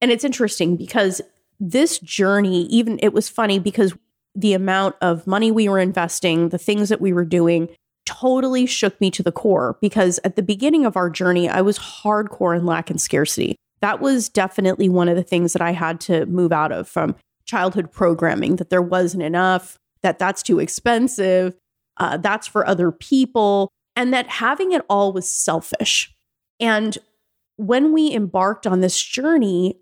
And 0.00 0.10
it's 0.10 0.24
interesting 0.24 0.76
because 0.76 1.20
this 1.58 1.98
journey, 1.98 2.66
even 2.66 2.98
it 3.02 3.12
was 3.12 3.28
funny 3.28 3.58
because 3.58 3.94
the 4.34 4.52
amount 4.52 4.96
of 5.00 5.26
money 5.26 5.50
we 5.50 5.68
were 5.68 5.78
investing, 5.78 6.50
the 6.50 6.58
things 6.58 6.88
that 6.90 7.00
we 7.00 7.12
were 7.12 7.24
doing, 7.24 7.68
totally 8.04 8.66
shook 8.66 9.00
me 9.00 9.10
to 9.10 9.22
the 9.22 9.32
core 9.32 9.78
because 9.80 10.20
at 10.24 10.36
the 10.36 10.42
beginning 10.42 10.84
of 10.84 10.96
our 10.96 11.10
journey, 11.10 11.48
I 11.48 11.62
was 11.62 11.78
hardcore 11.78 12.56
in 12.56 12.66
lack 12.66 12.90
and 12.90 13.00
scarcity. 13.00 13.56
That 13.80 14.00
was 14.00 14.28
definitely 14.28 14.88
one 14.88 15.08
of 15.08 15.16
the 15.16 15.22
things 15.22 15.52
that 15.52 15.62
I 15.62 15.72
had 15.72 16.00
to 16.02 16.26
move 16.26 16.52
out 16.52 16.72
of 16.72 16.88
from 16.88 17.16
childhood 17.44 17.92
programming 17.92 18.56
that 18.56 18.70
there 18.70 18.82
wasn't 18.82 19.22
enough, 19.22 19.76
that 20.02 20.18
that's 20.18 20.42
too 20.42 20.58
expensive, 20.58 21.54
uh, 21.96 22.16
that's 22.18 22.46
for 22.46 22.66
other 22.66 22.90
people, 22.90 23.70
and 23.94 24.12
that 24.12 24.28
having 24.28 24.72
it 24.72 24.82
all 24.88 25.12
was 25.12 25.28
selfish. 25.28 26.14
And 26.60 26.96
when 27.56 27.92
we 27.92 28.12
embarked 28.14 28.66
on 28.66 28.80
this 28.80 29.00
journey, 29.00 29.78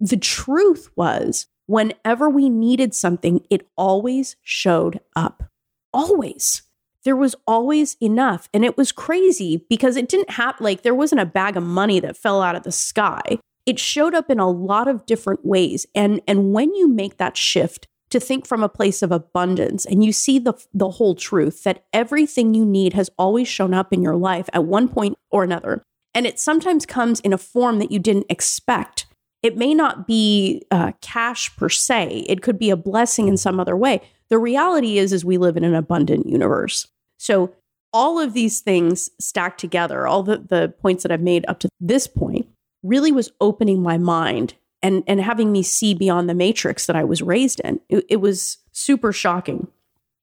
the 0.00 0.16
truth 0.16 0.90
was 0.96 1.46
whenever 1.66 2.28
we 2.28 2.48
needed 2.48 2.94
something, 2.94 3.44
it 3.50 3.68
always 3.76 4.36
showed 4.42 5.00
up. 5.14 5.44
Always. 5.92 6.62
There 7.04 7.16
was 7.16 7.34
always 7.46 7.96
enough. 8.00 8.48
And 8.52 8.64
it 8.64 8.76
was 8.76 8.92
crazy 8.92 9.64
because 9.68 9.96
it 9.96 10.08
didn't 10.08 10.30
have, 10.30 10.60
like, 10.60 10.82
there 10.82 10.94
wasn't 10.94 11.20
a 11.20 11.26
bag 11.26 11.56
of 11.56 11.62
money 11.62 12.00
that 12.00 12.16
fell 12.16 12.42
out 12.42 12.56
of 12.56 12.64
the 12.64 12.72
sky. 12.72 13.38
It 13.64 13.78
showed 13.78 14.14
up 14.14 14.30
in 14.30 14.38
a 14.38 14.50
lot 14.50 14.88
of 14.88 15.06
different 15.06 15.44
ways. 15.44 15.86
And, 15.94 16.20
and 16.26 16.52
when 16.52 16.74
you 16.74 16.88
make 16.88 17.16
that 17.18 17.36
shift 17.36 17.88
to 18.10 18.20
think 18.20 18.46
from 18.46 18.62
a 18.62 18.68
place 18.68 19.02
of 19.02 19.10
abundance 19.10 19.84
and 19.84 20.04
you 20.04 20.12
see 20.12 20.38
the, 20.38 20.54
the 20.72 20.90
whole 20.90 21.14
truth 21.14 21.64
that 21.64 21.84
everything 21.92 22.54
you 22.54 22.64
need 22.64 22.92
has 22.92 23.10
always 23.18 23.48
shown 23.48 23.74
up 23.74 23.92
in 23.92 24.02
your 24.02 24.14
life 24.14 24.48
at 24.52 24.64
one 24.64 24.88
point 24.88 25.16
or 25.30 25.42
another, 25.42 25.82
and 26.16 26.26
it 26.26 26.40
sometimes 26.40 26.86
comes 26.86 27.20
in 27.20 27.34
a 27.34 27.38
form 27.38 27.78
that 27.78 27.92
you 27.92 27.98
didn't 27.98 28.26
expect. 28.30 29.04
It 29.42 29.58
may 29.58 29.74
not 29.74 30.06
be 30.06 30.62
uh, 30.70 30.92
cash 31.02 31.54
per 31.56 31.68
se, 31.68 32.24
it 32.26 32.40
could 32.40 32.58
be 32.58 32.70
a 32.70 32.76
blessing 32.76 33.28
in 33.28 33.36
some 33.36 33.60
other 33.60 33.76
way. 33.76 34.00
The 34.30 34.38
reality 34.38 34.98
is, 34.98 35.12
is 35.12 35.26
we 35.26 35.36
live 35.36 35.58
in 35.58 35.62
an 35.62 35.74
abundant 35.74 36.26
universe. 36.26 36.88
So 37.18 37.54
all 37.92 38.18
of 38.18 38.32
these 38.32 38.62
things 38.62 39.10
stacked 39.20 39.60
together, 39.60 40.06
all 40.06 40.22
the, 40.22 40.38
the 40.38 40.72
points 40.80 41.02
that 41.02 41.12
I've 41.12 41.20
made 41.20 41.44
up 41.48 41.58
to 41.60 41.68
this 41.80 42.06
point, 42.06 42.48
really 42.82 43.12
was 43.12 43.30
opening 43.40 43.82
my 43.82 43.98
mind 43.98 44.54
and, 44.82 45.04
and 45.06 45.20
having 45.20 45.52
me 45.52 45.62
see 45.62 45.92
beyond 45.92 46.30
the 46.30 46.34
matrix 46.34 46.86
that 46.86 46.96
I 46.96 47.04
was 47.04 47.20
raised 47.20 47.60
in. 47.60 47.78
It, 47.90 48.06
it 48.08 48.16
was 48.16 48.56
super 48.72 49.12
shocking. 49.12 49.68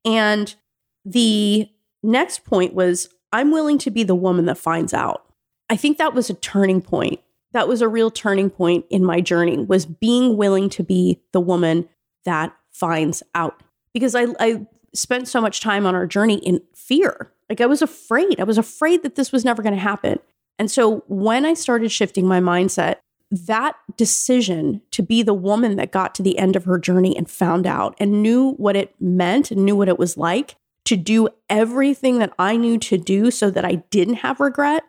And 0.04 0.56
the 1.06 1.70
next 2.02 2.46
point 2.46 2.74
was 2.74 3.10
I'm 3.32 3.52
willing 3.52 3.78
to 3.80 3.92
be 3.92 4.04
the 4.04 4.16
woman 4.16 4.46
that 4.46 4.58
finds 4.58 4.94
out. 4.94 5.23
I 5.74 5.76
think 5.76 5.98
that 5.98 6.14
was 6.14 6.30
a 6.30 6.36
turning 6.36 6.84
point. 6.84 7.20
That 7.54 7.68
was 7.68 7.82
a 7.82 7.88
real 7.88 8.12
turning 8.12 8.52
point 8.52 8.86
in 8.92 9.04
my 9.04 9.22
journey 9.22 9.58
was 9.58 9.88
being 9.88 10.38
willing 10.38 10.70
to 10.70 10.84
be 10.84 11.20
the 11.32 11.42
woman 11.42 11.90
that 12.26 12.56
finds 12.72 13.24
out. 13.34 13.64
Because 13.92 14.14
I, 14.14 14.28
I 14.40 14.68
spent 14.94 15.28
so 15.28 15.42
much 15.42 15.62
time 15.62 15.88
on 15.88 15.96
our 15.96 16.06
journey 16.06 16.36
in 16.36 16.62
fear. 16.76 17.32
Like 17.50 17.60
I 17.60 17.66
was 17.66 17.82
afraid. 17.82 18.40
I 18.40 18.44
was 18.44 18.60
afraid 18.60 19.02
that 19.02 19.16
this 19.16 19.32
was 19.32 19.44
never 19.44 19.64
going 19.64 19.74
to 19.74 19.80
happen. 19.80 20.20
And 20.60 20.70
so 20.70 21.06
when 21.08 21.44
I 21.44 21.56
started 21.56 21.92
shifting 21.92 22.28
my 22.28 22.40
mindset, 22.40 22.98
that 23.32 23.76
decision 23.98 24.80
to 24.92 25.02
be 25.02 25.24
the 25.24 25.34
woman 25.34 25.76
that 25.78 25.92
got 25.92 26.14
to 26.14 26.22
the 26.22 26.38
end 26.38 26.56
of 26.56 26.66
her 26.66 26.78
journey 26.78 27.18
and 27.18 27.28
found 27.28 27.66
out 27.66 27.96
and 27.98 28.22
knew 28.22 28.52
what 28.58 28.76
it 28.76 28.94
meant 29.00 29.50
and 29.50 29.66
knew 29.66 29.76
what 29.76 29.90
it 29.90 29.98
was 29.98 30.18
like 30.18 30.56
to 30.86 30.96
do 30.96 31.30
everything 31.50 32.20
that 32.20 32.32
I 32.38 32.58
knew 32.58 32.78
to 32.78 33.00
do 33.00 33.32
so 33.32 33.50
that 33.50 33.66
I 33.66 33.76
didn't 33.90 34.16
have 34.16 34.40
regret 34.40 34.84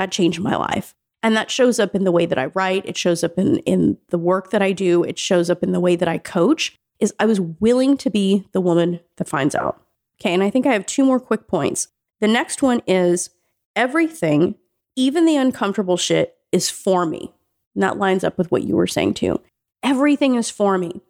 that 0.00 0.10
changed 0.10 0.40
my 0.40 0.56
life. 0.56 0.94
And 1.22 1.36
that 1.36 1.50
shows 1.50 1.78
up 1.78 1.94
in 1.94 2.04
the 2.04 2.12
way 2.12 2.24
that 2.24 2.38
I 2.38 2.46
write, 2.46 2.86
it 2.86 2.96
shows 2.96 3.22
up 3.22 3.38
in 3.38 3.58
in 3.58 3.98
the 4.08 4.18
work 4.18 4.50
that 4.50 4.62
I 4.62 4.72
do, 4.72 5.04
it 5.04 5.18
shows 5.18 5.50
up 5.50 5.62
in 5.62 5.72
the 5.72 5.80
way 5.80 5.94
that 5.94 6.08
I 6.08 6.16
coach 6.16 6.74
is 6.98 7.14
I 7.18 7.26
was 7.26 7.40
willing 7.40 7.96
to 7.98 8.10
be 8.10 8.46
the 8.52 8.60
woman 8.60 9.00
that 9.16 9.28
finds 9.28 9.54
out. 9.54 9.82
Okay, 10.20 10.32
and 10.32 10.42
I 10.42 10.50
think 10.50 10.66
I 10.66 10.72
have 10.72 10.86
two 10.86 11.04
more 11.04 11.20
quick 11.20 11.46
points. 11.46 11.88
The 12.20 12.28
next 12.28 12.62
one 12.62 12.80
is 12.86 13.30
everything, 13.76 14.54
even 14.96 15.24
the 15.24 15.36
uncomfortable 15.36 15.96
shit 15.96 16.36
is 16.52 16.70
for 16.70 17.06
me. 17.06 17.32
And 17.74 17.82
that 17.82 17.98
lines 17.98 18.24
up 18.24 18.36
with 18.36 18.50
what 18.50 18.64
you 18.64 18.76
were 18.76 18.86
saying 18.86 19.14
too. 19.14 19.40
Everything 19.82 20.34
is 20.34 20.50
for 20.50 20.76
me. 20.76 21.00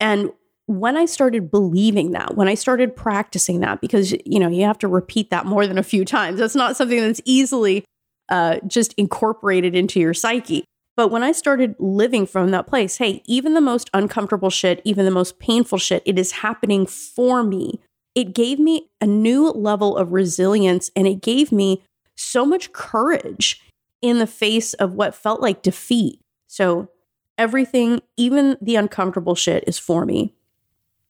And 0.00 0.30
when 0.66 0.96
I 0.96 1.04
started 1.04 1.50
believing 1.50 2.12
that, 2.12 2.36
when 2.36 2.48
I 2.48 2.54
started 2.54 2.96
practicing 2.96 3.60
that, 3.60 3.80
because 3.80 4.12
you 4.24 4.38
know, 4.38 4.48
you 4.48 4.64
have 4.64 4.78
to 4.78 4.88
repeat 4.88 5.30
that 5.30 5.46
more 5.46 5.66
than 5.66 5.78
a 5.78 5.82
few 5.82 6.04
times. 6.04 6.38
That's 6.38 6.54
not 6.54 6.76
something 6.76 7.00
that's 7.00 7.20
easily 7.24 7.84
uh, 8.28 8.58
just 8.66 8.94
incorporated 8.94 9.74
into 9.74 10.00
your 10.00 10.14
psyche. 10.14 10.64
But 10.96 11.08
when 11.08 11.22
I 11.22 11.32
started 11.32 11.74
living 11.78 12.26
from 12.26 12.50
that 12.50 12.66
place, 12.66 12.98
hey, 12.98 13.22
even 13.26 13.54
the 13.54 13.60
most 13.60 13.90
uncomfortable 13.92 14.50
shit, 14.50 14.80
even 14.84 15.04
the 15.04 15.10
most 15.10 15.38
painful 15.38 15.78
shit, 15.78 16.02
it 16.06 16.18
is 16.18 16.32
happening 16.32 16.86
for 16.86 17.42
me. 17.42 17.80
It 18.14 18.32
gave 18.32 18.60
me 18.60 18.88
a 19.00 19.06
new 19.06 19.50
level 19.50 19.96
of 19.96 20.12
resilience 20.12 20.90
and 20.94 21.08
it 21.08 21.20
gave 21.20 21.50
me 21.50 21.82
so 22.16 22.46
much 22.46 22.72
courage 22.72 23.60
in 24.00 24.20
the 24.20 24.26
face 24.26 24.72
of 24.74 24.92
what 24.92 25.16
felt 25.16 25.40
like 25.40 25.62
defeat. 25.62 26.20
So 26.46 26.90
everything, 27.36 28.02
even 28.16 28.56
the 28.60 28.76
uncomfortable 28.76 29.34
shit, 29.34 29.64
is 29.66 29.78
for 29.78 30.04
me. 30.06 30.34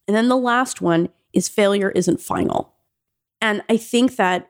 And 0.09 0.16
then 0.16 0.29
the 0.29 0.37
last 0.37 0.81
one 0.81 1.11
is 1.35 1.48
failure 1.48 1.90
isn't 1.90 2.20
final. 2.20 2.72
And 3.40 3.62
I 3.68 3.77
think 3.77 4.16
that 4.16 4.48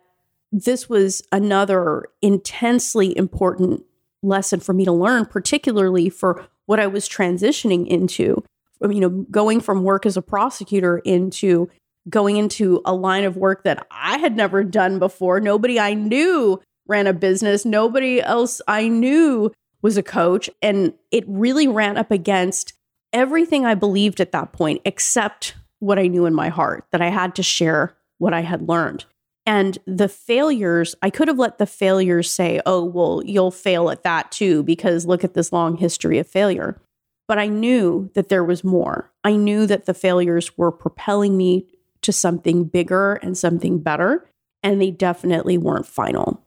this 0.55 0.88
was 0.88 1.21
another 1.33 2.05
intensely 2.23 3.17
important 3.19 3.85
lesson 4.23 4.61
for 4.61 4.73
me 4.73 4.85
to 4.85 4.93
learn, 4.93 5.27
particularly 5.27 6.09
for 6.09 6.47
what 6.67 6.79
I 6.79 6.87
was 6.87 7.09
transitioning 7.09 7.87
into. 7.88 8.43
You 8.81 9.01
know, 9.01 9.09
going 9.31 9.61
from 9.61 9.83
work 9.83 10.07
as 10.07 10.17
a 10.17 10.23
prosecutor 10.23 10.99
into 10.99 11.71
going 12.09 12.37
into 12.37 12.83
a 12.85 12.95
line 12.95 13.25
of 13.25 13.37
work 13.37 13.64
that 13.64 13.87
I 13.90 14.19
had 14.19 14.37
never 14.37 14.62
done 14.62 14.99
before. 14.99 15.40
Nobody 15.40 15.81
I 15.81 15.95
knew 15.95 16.61
ran 16.87 17.07
a 17.07 17.14
business, 17.14 17.64
nobody 17.64 18.21
else 18.21 18.61
I 18.69 18.88
knew 18.88 19.53
was 19.81 19.97
a 19.97 20.03
coach. 20.03 20.51
And 20.61 20.93
it 21.11 21.25
really 21.27 21.67
ran 21.67 21.97
up 21.97 22.11
against 22.11 22.75
everything 23.12 23.64
I 23.64 23.75
believed 23.75 24.21
at 24.21 24.33
that 24.33 24.53
point, 24.53 24.83
except 24.85 25.55
what 25.79 25.99
I 25.99 26.07
knew 26.07 26.27
in 26.27 26.35
my 26.35 26.49
heart 26.49 26.85
that 26.93 27.01
I 27.01 27.09
had 27.09 27.35
to 27.37 27.43
share 27.43 27.97
what 28.19 28.35
I 28.35 28.43
had 28.43 28.69
learned. 28.69 29.07
And 29.46 29.78
the 29.87 30.09
failures, 30.09 30.94
I 31.02 31.11
could 31.11 31.28
have 31.28 31.38
let 31.38 31.59
the 31.59 31.66
failures 31.66 32.30
say, 32.30 32.61
oh, 32.64 32.85
well, 32.85 33.22
you'll 33.24 33.50
fail 33.50 33.90
at 33.90 34.02
that 34.02 34.33
too, 34.33 34.62
because 34.62 35.07
look 35.07 35.22
at 35.22 35.35
this 35.35 35.52
long 35.52 35.76
history 35.76 36.18
of 36.18 36.26
failure. 36.26 36.80
But 37.28 37.38
I 37.38 37.46
knew 37.46 38.11
that 38.14 38.28
there 38.28 38.44
was 38.44 38.64
more. 38.64 39.11
I 39.22 39.37
knew 39.37 39.66
that 39.66 39.87
the 39.87 39.94
failures 39.94 40.57
were 40.57 40.72
propelling 40.72 41.37
me 41.37 41.66
to 42.02 42.12
something 42.12 42.64
bigger 42.64 43.14
and 43.14 43.37
something 43.37 43.80
better. 43.80 44.26
And 44.62 44.80
they 44.80 44.90
definitely 44.90 45.59
weren't 45.59 45.87
final. 45.87 46.42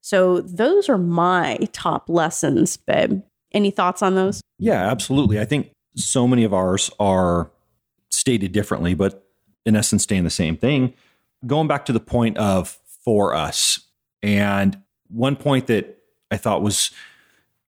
So 0.00 0.40
those 0.40 0.88
are 0.88 0.98
my 0.98 1.58
top 1.72 2.08
lessons, 2.08 2.76
babe. 2.76 3.22
Any 3.52 3.70
thoughts 3.70 4.02
on 4.02 4.16
those? 4.16 4.40
Yeah, 4.58 4.90
absolutely. 4.90 5.38
I 5.38 5.44
think 5.44 5.70
so 5.94 6.26
many 6.26 6.42
of 6.42 6.52
ours 6.52 6.90
are 6.98 7.50
stated 8.10 8.50
differently, 8.50 8.94
but 8.94 9.26
in 9.64 9.76
essence, 9.76 10.04
saying 10.04 10.24
the 10.24 10.30
same 10.30 10.56
thing 10.56 10.94
going 11.46 11.68
back 11.68 11.84
to 11.86 11.92
the 11.92 12.00
point 12.00 12.38
of 12.38 12.78
for 13.04 13.34
us, 13.34 13.80
and 14.22 14.80
one 15.08 15.36
point 15.36 15.66
that 15.66 15.98
I 16.30 16.36
thought 16.36 16.62
was 16.62 16.90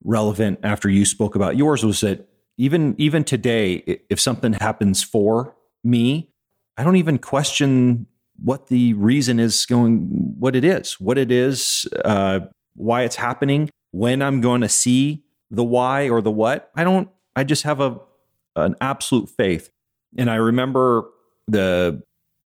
relevant 0.03 0.61
after 0.63 0.89
you 0.89 1.05
spoke 1.05 1.35
about 1.35 1.57
yours 1.57 1.85
was 1.85 2.01
that 2.01 2.29
even 2.57 2.95
even 2.99 3.25
today, 3.25 4.01
if 4.09 4.21
something 4.21 4.53
happens 4.55 5.03
for 5.03 5.57
me, 5.83 6.31
I 6.77 6.85
don't 6.85 6.97
even 6.97 7.19
question 7.19 8.07
what 8.43 8.67
the 8.69 8.95
reason 8.95 9.39
is 9.39 9.67
going, 9.67 10.35
what 10.39 10.57
it 10.57 10.65
is, 10.65 11.01
what 11.01 11.19
it 11.19 11.31
is, 11.31 11.87
uh, 12.05 12.41
why 12.75 13.03
it's 13.03 13.17
happening, 13.17 13.71
when 13.93 14.23
I'm 14.23 14.41
going 14.41 14.61
to 14.63 14.69
see 14.69 15.25
the 15.51 15.65
why 15.65 16.09
or 16.09 16.21
the 16.21 16.31
what. 16.31 16.71
I 16.75 16.85
don't, 16.85 17.09
I 17.37 17.45
just 17.45 17.63
have 17.63 17.81
a, 17.81 18.01
an 18.57 18.75
absolute 18.81 19.31
faith. 19.31 19.71
And 20.17 20.31
I 20.31 20.37
remember 20.37 21.09
the 21.47 22.03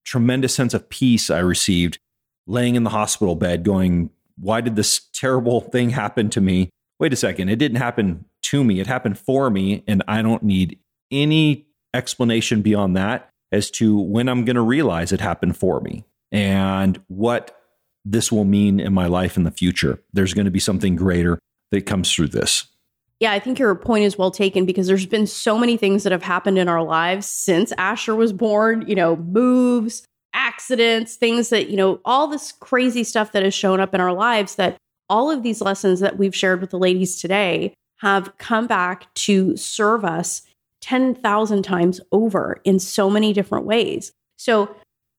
tremendous 0.06 0.54
sense 0.54 0.72
of 0.72 0.88
peace 0.88 1.28
I 1.28 1.40
received 1.40 1.98
laying 2.46 2.76
in 2.76 2.84
the 2.84 2.90
hospital 2.90 3.34
bed 3.34 3.64
going, 3.64 4.10
why 4.38 4.60
did 4.60 4.76
this 4.76 5.00
terrible 5.12 5.60
thing 5.60 5.90
happen 5.90 6.30
to 6.30 6.40
me? 6.40 6.70
Wait 6.98 7.12
a 7.12 7.16
second, 7.16 7.48
it 7.48 7.56
didn't 7.56 7.78
happen 7.78 8.24
to 8.42 8.64
me, 8.64 8.80
it 8.80 8.86
happened 8.86 9.18
for 9.18 9.50
me. 9.50 9.82
And 9.86 10.02
I 10.06 10.22
don't 10.22 10.42
need 10.42 10.78
any 11.10 11.66
explanation 11.92 12.62
beyond 12.62 12.96
that 12.96 13.30
as 13.52 13.70
to 13.72 13.98
when 13.98 14.28
I'm 14.28 14.44
going 14.44 14.56
to 14.56 14.62
realize 14.62 15.12
it 15.12 15.20
happened 15.20 15.56
for 15.56 15.80
me 15.80 16.04
and 16.30 17.00
what 17.08 17.58
this 18.04 18.30
will 18.30 18.44
mean 18.44 18.78
in 18.78 18.92
my 18.92 19.06
life 19.06 19.36
in 19.36 19.42
the 19.42 19.50
future. 19.50 20.00
There's 20.12 20.34
going 20.34 20.44
to 20.44 20.50
be 20.50 20.60
something 20.60 20.94
greater 20.96 21.38
that 21.72 21.86
comes 21.86 22.12
through 22.12 22.28
this. 22.28 22.66
Yeah, 23.18 23.32
I 23.32 23.38
think 23.38 23.58
your 23.58 23.74
point 23.74 24.04
is 24.04 24.18
well 24.18 24.30
taken 24.30 24.66
because 24.66 24.86
there's 24.86 25.06
been 25.06 25.26
so 25.26 25.56
many 25.56 25.76
things 25.76 26.02
that 26.02 26.12
have 26.12 26.22
happened 26.22 26.58
in 26.58 26.68
our 26.68 26.82
lives 26.82 27.26
since 27.26 27.72
Asher 27.78 28.14
was 28.14 28.32
born, 28.32 28.84
you 28.86 28.94
know, 28.94 29.16
moves, 29.16 30.04
accidents, 30.34 31.16
things 31.16 31.48
that, 31.48 31.70
you 31.70 31.76
know, 31.76 32.00
all 32.04 32.26
this 32.26 32.52
crazy 32.52 33.02
stuff 33.04 33.32
that 33.32 33.42
has 33.42 33.54
shown 33.54 33.80
up 33.80 33.94
in 33.94 34.02
our 34.02 34.12
lives 34.12 34.56
that 34.56 34.76
all 35.08 35.30
of 35.30 35.42
these 35.42 35.62
lessons 35.62 36.00
that 36.00 36.18
we've 36.18 36.36
shared 36.36 36.60
with 36.60 36.70
the 36.70 36.78
ladies 36.78 37.18
today 37.18 37.72
have 38.00 38.36
come 38.36 38.66
back 38.66 39.12
to 39.14 39.56
serve 39.56 40.04
us 40.04 40.42
10,000 40.82 41.62
times 41.62 42.00
over 42.12 42.60
in 42.64 42.78
so 42.78 43.08
many 43.08 43.32
different 43.32 43.64
ways. 43.64 44.12
So 44.36 44.76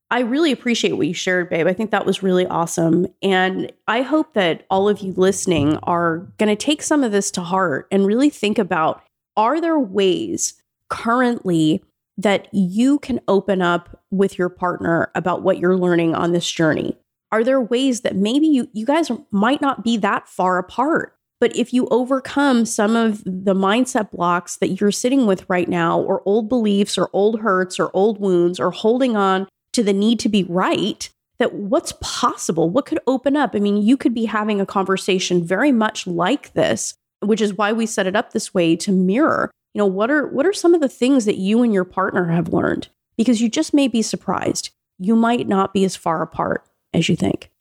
I 0.09 0.21
really 0.21 0.51
appreciate 0.51 0.93
what 0.93 1.07
you 1.07 1.13
shared, 1.13 1.49
babe. 1.49 1.67
I 1.67 1.73
think 1.73 1.91
that 1.91 2.05
was 2.05 2.23
really 2.23 2.47
awesome. 2.47 3.07
And 3.21 3.71
I 3.87 4.03
hope 4.03 4.33
that 4.35 4.65
all 4.69 4.87
of 4.87 4.99
you 4.99 5.13
listening 5.13 5.77
are 5.83 6.19
going 6.37 6.49
to 6.49 6.55
take 6.55 6.81
some 6.81 7.03
of 7.03 7.11
this 7.11 7.29
to 7.31 7.41
heart 7.41 7.87
and 7.91 8.05
really 8.05 8.29
think 8.29 8.57
about 8.57 9.03
are 9.35 9.59
there 9.59 9.77
ways 9.77 10.53
currently 10.89 11.83
that 12.17 12.47
you 12.53 12.99
can 12.99 13.19
open 13.27 13.61
up 13.61 14.01
with 14.09 14.37
your 14.37 14.49
partner 14.49 15.11
about 15.13 15.43
what 15.43 15.59
you're 15.59 15.77
learning 15.77 16.15
on 16.15 16.31
this 16.31 16.49
journey? 16.49 16.97
Are 17.31 17.43
there 17.43 17.61
ways 17.61 18.01
that 18.01 18.15
maybe 18.15 18.47
you, 18.47 18.69
you 18.73 18.85
guys 18.85 19.11
might 19.31 19.61
not 19.61 19.83
be 19.83 19.97
that 19.97 20.27
far 20.27 20.57
apart? 20.57 21.13
But 21.39 21.55
if 21.55 21.73
you 21.73 21.87
overcome 21.91 22.65
some 22.65 22.95
of 22.95 23.23
the 23.25 23.53
mindset 23.53 24.09
blocks 24.09 24.55
that 24.57 24.79
you're 24.79 24.91
sitting 24.91 25.27
with 25.27 25.47
right 25.47 25.69
now, 25.69 25.99
or 25.99 26.23
old 26.25 26.49
beliefs, 26.49 26.97
or 26.97 27.09
old 27.13 27.41
hurts, 27.41 27.79
or 27.79 27.91
old 27.93 28.19
wounds, 28.19 28.59
or 28.59 28.71
holding 28.71 29.15
on 29.15 29.47
to 29.77 29.83
the 29.83 29.93
need 29.93 30.19
to 30.19 30.29
be 30.29 30.43
right, 30.43 31.07
that 31.37 31.53
what's 31.53 31.93
possible? 32.01 32.67
What 32.67 32.87
could 32.87 32.99
open 33.05 33.37
up? 33.37 33.51
I 33.53 33.59
mean, 33.59 33.77
you 33.77 33.95
could 33.95 34.13
be 34.13 34.25
having 34.25 34.59
a 34.59 34.65
conversation 34.65 35.45
very 35.45 35.71
much 35.71 36.07
like 36.07 36.53
this, 36.53 36.95
which 37.21 37.41
is 37.41 37.53
why 37.53 37.71
we 37.73 37.85
set 37.85 38.07
it 38.07 38.15
up 38.15 38.33
this 38.33 38.55
way 38.55 38.75
to 38.77 38.91
mirror. 38.91 39.51
You 39.75 39.79
know, 39.79 39.85
what 39.85 40.09
are 40.09 40.27
what 40.27 40.47
are 40.47 40.53
some 40.53 40.73
of 40.73 40.81
the 40.81 40.89
things 40.89 41.25
that 41.25 41.37
you 41.37 41.61
and 41.61 41.71
your 41.71 41.83
partner 41.83 42.25
have 42.25 42.53
learned? 42.53 42.87
Because 43.17 43.39
you 43.39 43.49
just 43.49 43.71
may 43.71 43.87
be 43.87 44.01
surprised. 44.01 44.71
You 44.97 45.15
might 45.15 45.47
not 45.47 45.73
be 45.73 45.85
as 45.85 45.95
far 45.95 46.23
apart 46.23 46.63
as 46.91 47.07
you 47.07 47.15
think. 47.15 47.51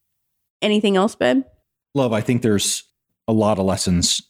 Anything 0.62 0.96
else, 0.96 1.14
Ben? 1.14 1.44
Love, 1.94 2.14
I 2.14 2.22
think 2.22 2.40
there's 2.40 2.85
a 3.29 3.33
lot 3.35 3.59
of 3.59 3.66
lessons 3.66 4.22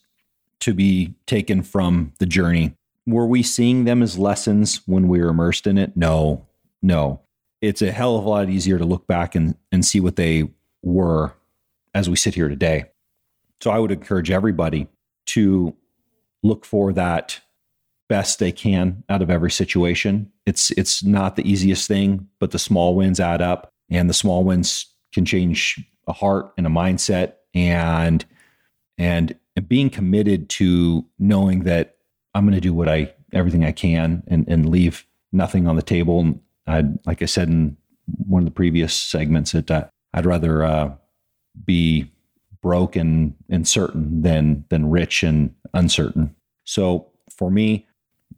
to 0.59 0.73
be 0.73 1.13
taken 1.25 1.63
from 1.63 2.11
the 2.19 2.25
journey. 2.25 2.73
Were 3.05 3.25
we 3.25 3.43
seeing 3.43 3.85
them 3.85 4.03
as 4.03 4.17
lessons 4.17 4.81
when 4.85 5.07
we 5.07 5.21
were 5.21 5.29
immersed 5.29 5.67
in 5.67 5.77
it? 5.77 5.95
No, 5.95 6.45
no. 6.81 7.21
It's 7.61 7.81
a 7.81 7.91
hell 7.91 8.17
of 8.17 8.25
a 8.25 8.29
lot 8.29 8.49
easier 8.49 8.77
to 8.77 8.85
look 8.85 9.07
back 9.07 9.35
and, 9.35 9.55
and 9.71 9.83
see 9.83 9.99
what 9.99 10.15
they 10.15 10.49
were 10.83 11.33
as 11.93 12.09
we 12.09 12.15
sit 12.15 12.35
here 12.35 12.49
today. 12.49 12.85
So 13.61 13.71
I 13.71 13.79
would 13.79 13.91
encourage 13.91 14.29
everybody 14.29 14.87
to 15.27 15.75
look 16.43 16.65
for 16.65 16.93
that 16.93 17.39
best 18.09 18.39
they 18.39 18.51
can 18.51 19.03
out 19.09 19.21
of 19.21 19.29
every 19.29 19.51
situation. 19.51 20.31
It's 20.45 20.71
it's 20.71 21.03
not 21.03 21.35
the 21.35 21.49
easiest 21.49 21.87
thing, 21.87 22.27
but 22.39 22.51
the 22.51 22.59
small 22.59 22.95
wins 22.95 23.19
add 23.19 23.41
up 23.41 23.73
and 23.89 24.09
the 24.09 24.13
small 24.13 24.43
wins 24.43 24.85
can 25.13 25.25
change 25.25 25.83
a 26.07 26.13
heart 26.13 26.53
and 26.57 26.65
a 26.65 26.69
mindset 26.69 27.33
and 27.53 28.23
and 28.97 29.35
and 29.55 29.67
being 29.67 29.89
committed 29.89 30.49
to 30.49 31.05
knowing 31.19 31.63
that 31.63 31.97
I'm 32.33 32.45
going 32.45 32.55
to 32.55 32.61
do 32.61 32.73
what 32.73 32.87
I 32.87 33.13
everything 33.33 33.65
I 33.65 33.71
can 33.71 34.23
and 34.27 34.47
and 34.47 34.69
leave 34.69 35.05
nothing 35.31 35.67
on 35.67 35.75
the 35.75 35.81
table. 35.81 36.19
And 36.19 36.39
I, 36.67 36.83
like 37.05 37.21
I 37.21 37.25
said 37.25 37.49
in 37.49 37.77
one 38.05 38.41
of 38.41 38.45
the 38.45 38.51
previous 38.51 38.93
segments, 38.93 39.51
that 39.51 39.89
I'd 40.13 40.25
rather 40.25 40.63
uh, 40.63 40.95
be 41.65 42.11
broke 42.61 42.95
and, 42.95 43.35
and 43.49 43.67
certain 43.67 44.21
than 44.21 44.65
than 44.69 44.89
rich 44.89 45.23
and 45.23 45.53
uncertain. 45.73 46.35
So 46.63 47.07
for 47.29 47.49
me, 47.49 47.87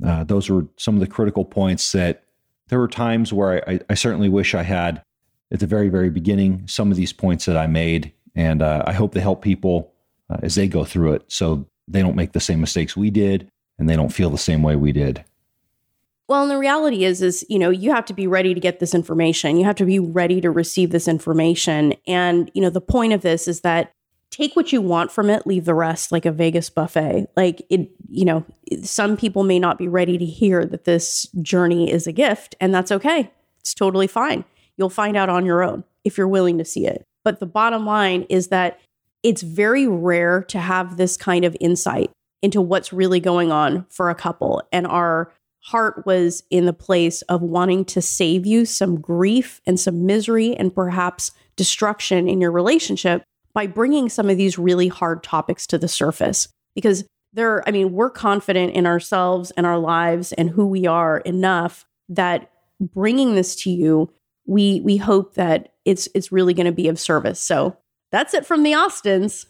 uh, 0.05 0.23
those 0.23 0.49
were 0.49 0.67
some 0.77 0.95
of 0.95 0.99
the 0.99 1.07
critical 1.07 1.45
points 1.45 1.91
that 1.93 2.23
there 2.67 2.79
were 2.79 2.87
times 2.87 3.33
where 3.33 3.67
I, 3.67 3.79
I, 3.89 3.95
certainly 3.95 4.29
wish 4.29 4.53
I 4.53 4.61
had 4.61 5.01
at 5.51 5.59
the 5.59 5.67
very 5.67 5.89
very 5.89 6.09
beginning 6.09 6.67
some 6.67 6.91
of 6.91 6.97
these 6.97 7.13
points 7.13 7.45
that 7.45 7.57
I 7.57 7.67
made, 7.67 8.13
and 8.35 8.61
uh, 8.61 8.83
I 8.85 8.93
hope 8.93 9.13
they 9.13 9.19
help 9.19 9.41
people 9.41 9.93
uh, 10.29 10.37
as 10.43 10.55
they 10.55 10.67
go 10.67 10.83
through 10.83 11.13
it 11.13 11.23
so 11.27 11.65
they 11.87 12.01
don't 12.01 12.15
make 12.15 12.33
the 12.33 12.39
same 12.39 12.61
mistakes 12.61 12.95
we 12.95 13.09
did 13.09 13.49
and 13.79 13.89
they 13.89 13.95
don't 13.95 14.13
feel 14.13 14.29
the 14.29 14.37
same 14.37 14.61
way 14.61 14.75
we 14.75 14.91
did. 14.91 15.23
Well, 16.29 16.43
and 16.43 16.51
the 16.51 16.59
reality 16.59 17.05
is 17.05 17.23
is, 17.23 17.43
you 17.49 17.57
know, 17.57 17.71
you 17.71 17.91
have 17.91 18.05
to 18.05 18.13
be 18.13 18.27
ready 18.27 18.53
to 18.53 18.59
get 18.59 18.79
this 18.79 18.93
information. 18.93 19.57
You 19.57 19.65
have 19.65 19.77
to 19.77 19.85
be 19.85 19.97
ready 19.97 20.39
to 20.41 20.51
receive 20.51 20.91
this 20.91 21.07
information. 21.07 21.95
And, 22.05 22.51
you 22.53 22.61
know, 22.61 22.69
the 22.69 22.79
point 22.79 23.13
of 23.13 23.21
this 23.21 23.47
is 23.47 23.61
that 23.61 23.91
take 24.29 24.55
what 24.55 24.71
you 24.71 24.79
want 24.79 25.11
from 25.11 25.31
it, 25.31 25.47
leave 25.47 25.65
the 25.65 25.73
rest 25.73 26.11
like 26.11 26.27
a 26.27 26.31
Vegas 26.31 26.69
buffet. 26.69 27.25
Like 27.35 27.63
it, 27.71 27.89
you 28.07 28.25
know, 28.25 28.45
some 28.83 29.17
people 29.17 29.43
may 29.43 29.57
not 29.57 29.79
be 29.79 29.87
ready 29.87 30.19
to 30.19 30.25
hear 30.25 30.65
that 30.67 30.85
this 30.85 31.25
journey 31.41 31.91
is 31.91 32.05
a 32.05 32.11
gift, 32.11 32.53
and 32.61 32.71
that's 32.75 32.91
okay. 32.91 33.31
It's 33.59 33.73
totally 33.73 34.05
fine. 34.05 34.45
You'll 34.77 34.91
find 34.91 35.17
out 35.17 35.29
on 35.29 35.47
your 35.47 35.63
own 35.63 35.83
if 36.03 36.15
you're 36.15 36.27
willing 36.27 36.59
to 36.59 36.65
see 36.65 36.85
it. 36.85 37.03
But 37.23 37.39
the 37.39 37.47
bottom 37.47 37.87
line 37.87 38.27
is 38.29 38.49
that 38.49 38.79
it's 39.23 39.41
very 39.41 39.87
rare 39.87 40.43
to 40.43 40.59
have 40.59 40.95
this 40.95 41.17
kind 41.17 41.43
of 41.43 41.57
insight 41.59 42.11
into 42.43 42.61
what's 42.61 42.93
really 42.93 43.19
going 43.19 43.51
on 43.51 43.87
for 43.89 44.11
a 44.11 44.15
couple. 44.15 44.61
And 44.71 44.85
our 44.85 45.33
heart 45.61 46.05
was 46.05 46.43
in 46.49 46.65
the 46.65 46.73
place 46.73 47.21
of 47.23 47.41
wanting 47.41 47.85
to 47.85 48.01
save 48.01 48.45
you 48.45 48.65
some 48.65 48.99
grief 48.99 49.61
and 49.65 49.79
some 49.79 50.05
misery 50.05 50.55
and 50.55 50.73
perhaps 50.73 51.31
destruction 51.55 52.27
in 52.29 52.41
your 52.41 52.51
relationship 52.51 53.23
by 53.53 53.67
bringing 53.67 54.09
some 54.09 54.29
of 54.29 54.37
these 54.37 54.57
really 54.57 54.87
hard 54.87 55.23
topics 55.23 55.67
to 55.67 55.77
the 55.77 55.87
surface. 55.87 56.47
Because 56.75 57.03
there, 57.33 57.67
I 57.67 57.71
mean, 57.71 57.91
we're 57.91 58.09
confident 58.09 58.73
in 58.73 58.85
ourselves 58.85 59.51
and 59.51 59.65
our 59.65 59.77
lives 59.77 60.33
and 60.33 60.49
who 60.49 60.65
we 60.67 60.87
are 60.87 61.19
enough 61.19 61.85
that 62.09 62.49
bringing 62.79 63.35
this 63.35 63.55
to 63.63 63.69
you, 63.69 64.11
we 64.45 64.81
we 64.81 64.97
hope 64.97 65.35
that 65.35 65.73
it's 65.85 66.07
it's 66.15 66.31
really 66.31 66.53
going 66.53 66.65
to 66.65 66.71
be 66.71 66.87
of 66.87 66.99
service. 66.99 67.39
So 67.39 67.77
that's 68.11 68.33
it 68.33 68.45
from 68.45 68.63
the 68.63 68.73
Austins. 68.73 69.45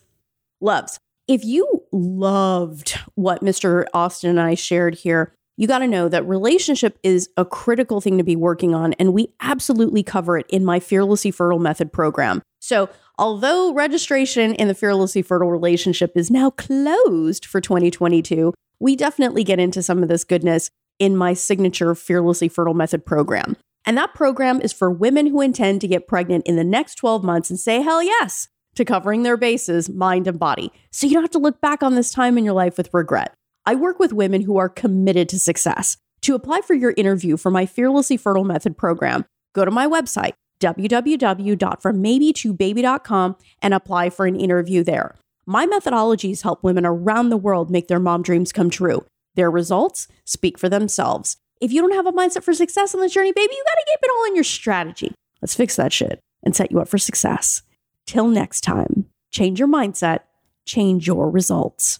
Loves. 0.61 0.99
If 1.27 1.45
you 1.45 1.83
loved 1.91 2.99
what 3.15 3.43
Mr. 3.43 3.85
Austin 3.93 4.31
and 4.31 4.39
I 4.39 4.55
shared 4.55 4.95
here, 4.95 5.33
you 5.59 5.67
got 5.67 5.79
to 5.79 5.87
know 5.87 6.07
that 6.07 6.25
relationship 6.25 6.97
is 7.03 7.29
a 7.35 7.43
critical 7.43 7.99
thing 7.99 8.17
to 8.17 8.23
be 8.23 8.37
working 8.37 8.73
on, 8.73 8.93
and 8.93 9.11
we 9.11 9.33
absolutely 9.41 10.03
cover 10.03 10.37
it 10.37 10.45
in 10.47 10.63
my 10.63 10.79
Fearlessly 10.79 11.31
Fertile 11.31 11.59
Method 11.59 11.91
program. 11.91 12.41
So, 12.61 12.87
although 13.17 13.73
registration 13.73 14.55
in 14.55 14.69
the 14.69 14.73
Fearlessly 14.73 15.21
Fertile 15.21 15.51
relationship 15.51 16.13
is 16.15 16.31
now 16.31 16.51
closed 16.51 17.45
for 17.45 17.59
2022, 17.59 18.53
we 18.79 18.95
definitely 18.95 19.43
get 19.43 19.59
into 19.59 19.83
some 19.83 20.01
of 20.01 20.07
this 20.07 20.23
goodness 20.23 20.69
in 20.97 21.17
my 21.17 21.33
signature 21.33 21.93
Fearlessly 21.93 22.47
Fertile 22.47 22.73
Method 22.73 23.05
program. 23.05 23.57
And 23.85 23.97
that 23.97 24.13
program 24.13 24.61
is 24.61 24.71
for 24.71 24.89
women 24.89 25.27
who 25.27 25.41
intend 25.41 25.81
to 25.81 25.89
get 25.89 26.07
pregnant 26.07 26.47
in 26.47 26.55
the 26.55 26.63
next 26.63 26.95
12 26.95 27.21
months 27.21 27.49
and 27.49 27.59
say 27.59 27.81
hell 27.81 28.01
yes 28.01 28.47
to 28.75 28.85
covering 28.85 29.23
their 29.23 29.35
bases, 29.35 29.89
mind 29.89 30.25
and 30.25 30.39
body. 30.39 30.71
So 30.91 31.05
you 31.05 31.15
don't 31.15 31.23
have 31.23 31.31
to 31.31 31.37
look 31.37 31.59
back 31.59 31.83
on 31.83 31.95
this 31.95 32.11
time 32.11 32.37
in 32.37 32.45
your 32.45 32.53
life 32.53 32.77
with 32.77 32.93
regret. 32.93 33.33
I 33.69 33.75
work 33.75 33.99
with 33.99 34.13
women 34.13 34.41
who 34.41 34.57
are 34.57 34.67
committed 34.67 35.29
to 35.29 35.37
success. 35.37 35.97
To 36.21 36.33
apply 36.33 36.61
for 36.61 36.73
your 36.73 36.95
interview 36.97 37.37
for 37.37 37.51
my 37.51 37.67
Fearlessly 37.67 38.17
Fertile 38.17 38.43
Method 38.43 38.75
program, 38.75 39.25
go 39.53 39.63
to 39.63 39.69
my 39.69 39.85
website, 39.85 40.33
www.frommaybe2baby.com, 40.59 43.35
and 43.61 43.73
apply 43.75 44.09
for 44.09 44.25
an 44.25 44.35
interview 44.35 44.83
there. 44.83 45.13
My 45.45 45.67
methodologies 45.67 46.41
help 46.41 46.63
women 46.63 46.83
around 46.83 47.29
the 47.29 47.37
world 47.37 47.69
make 47.69 47.89
their 47.89 47.99
mom 47.99 48.23
dreams 48.23 48.51
come 48.51 48.71
true. 48.71 49.05
Their 49.35 49.51
results 49.51 50.07
speak 50.25 50.57
for 50.57 50.67
themselves. 50.67 51.37
If 51.61 51.71
you 51.71 51.79
don't 51.79 51.93
have 51.93 52.07
a 52.07 52.11
mindset 52.11 52.41
for 52.41 52.55
success 52.55 52.95
on 52.95 53.01
this 53.01 53.13
journey, 53.13 53.33
baby, 53.33 53.53
you 53.53 53.63
got 53.67 53.75
to 53.75 53.85
keep 53.87 53.99
it 54.01 54.11
all 54.11 54.25
in 54.25 54.33
your 54.33 54.43
strategy. 54.43 55.13
Let's 55.43 55.53
fix 55.53 55.75
that 55.75 55.93
shit 55.93 56.19
and 56.41 56.55
set 56.55 56.71
you 56.71 56.79
up 56.79 56.87
for 56.87 56.97
success. 56.97 57.61
Till 58.07 58.29
next 58.29 58.61
time, 58.61 59.05
change 59.29 59.59
your 59.59 59.67
mindset, 59.67 60.21
change 60.65 61.05
your 61.05 61.29
results. 61.29 61.99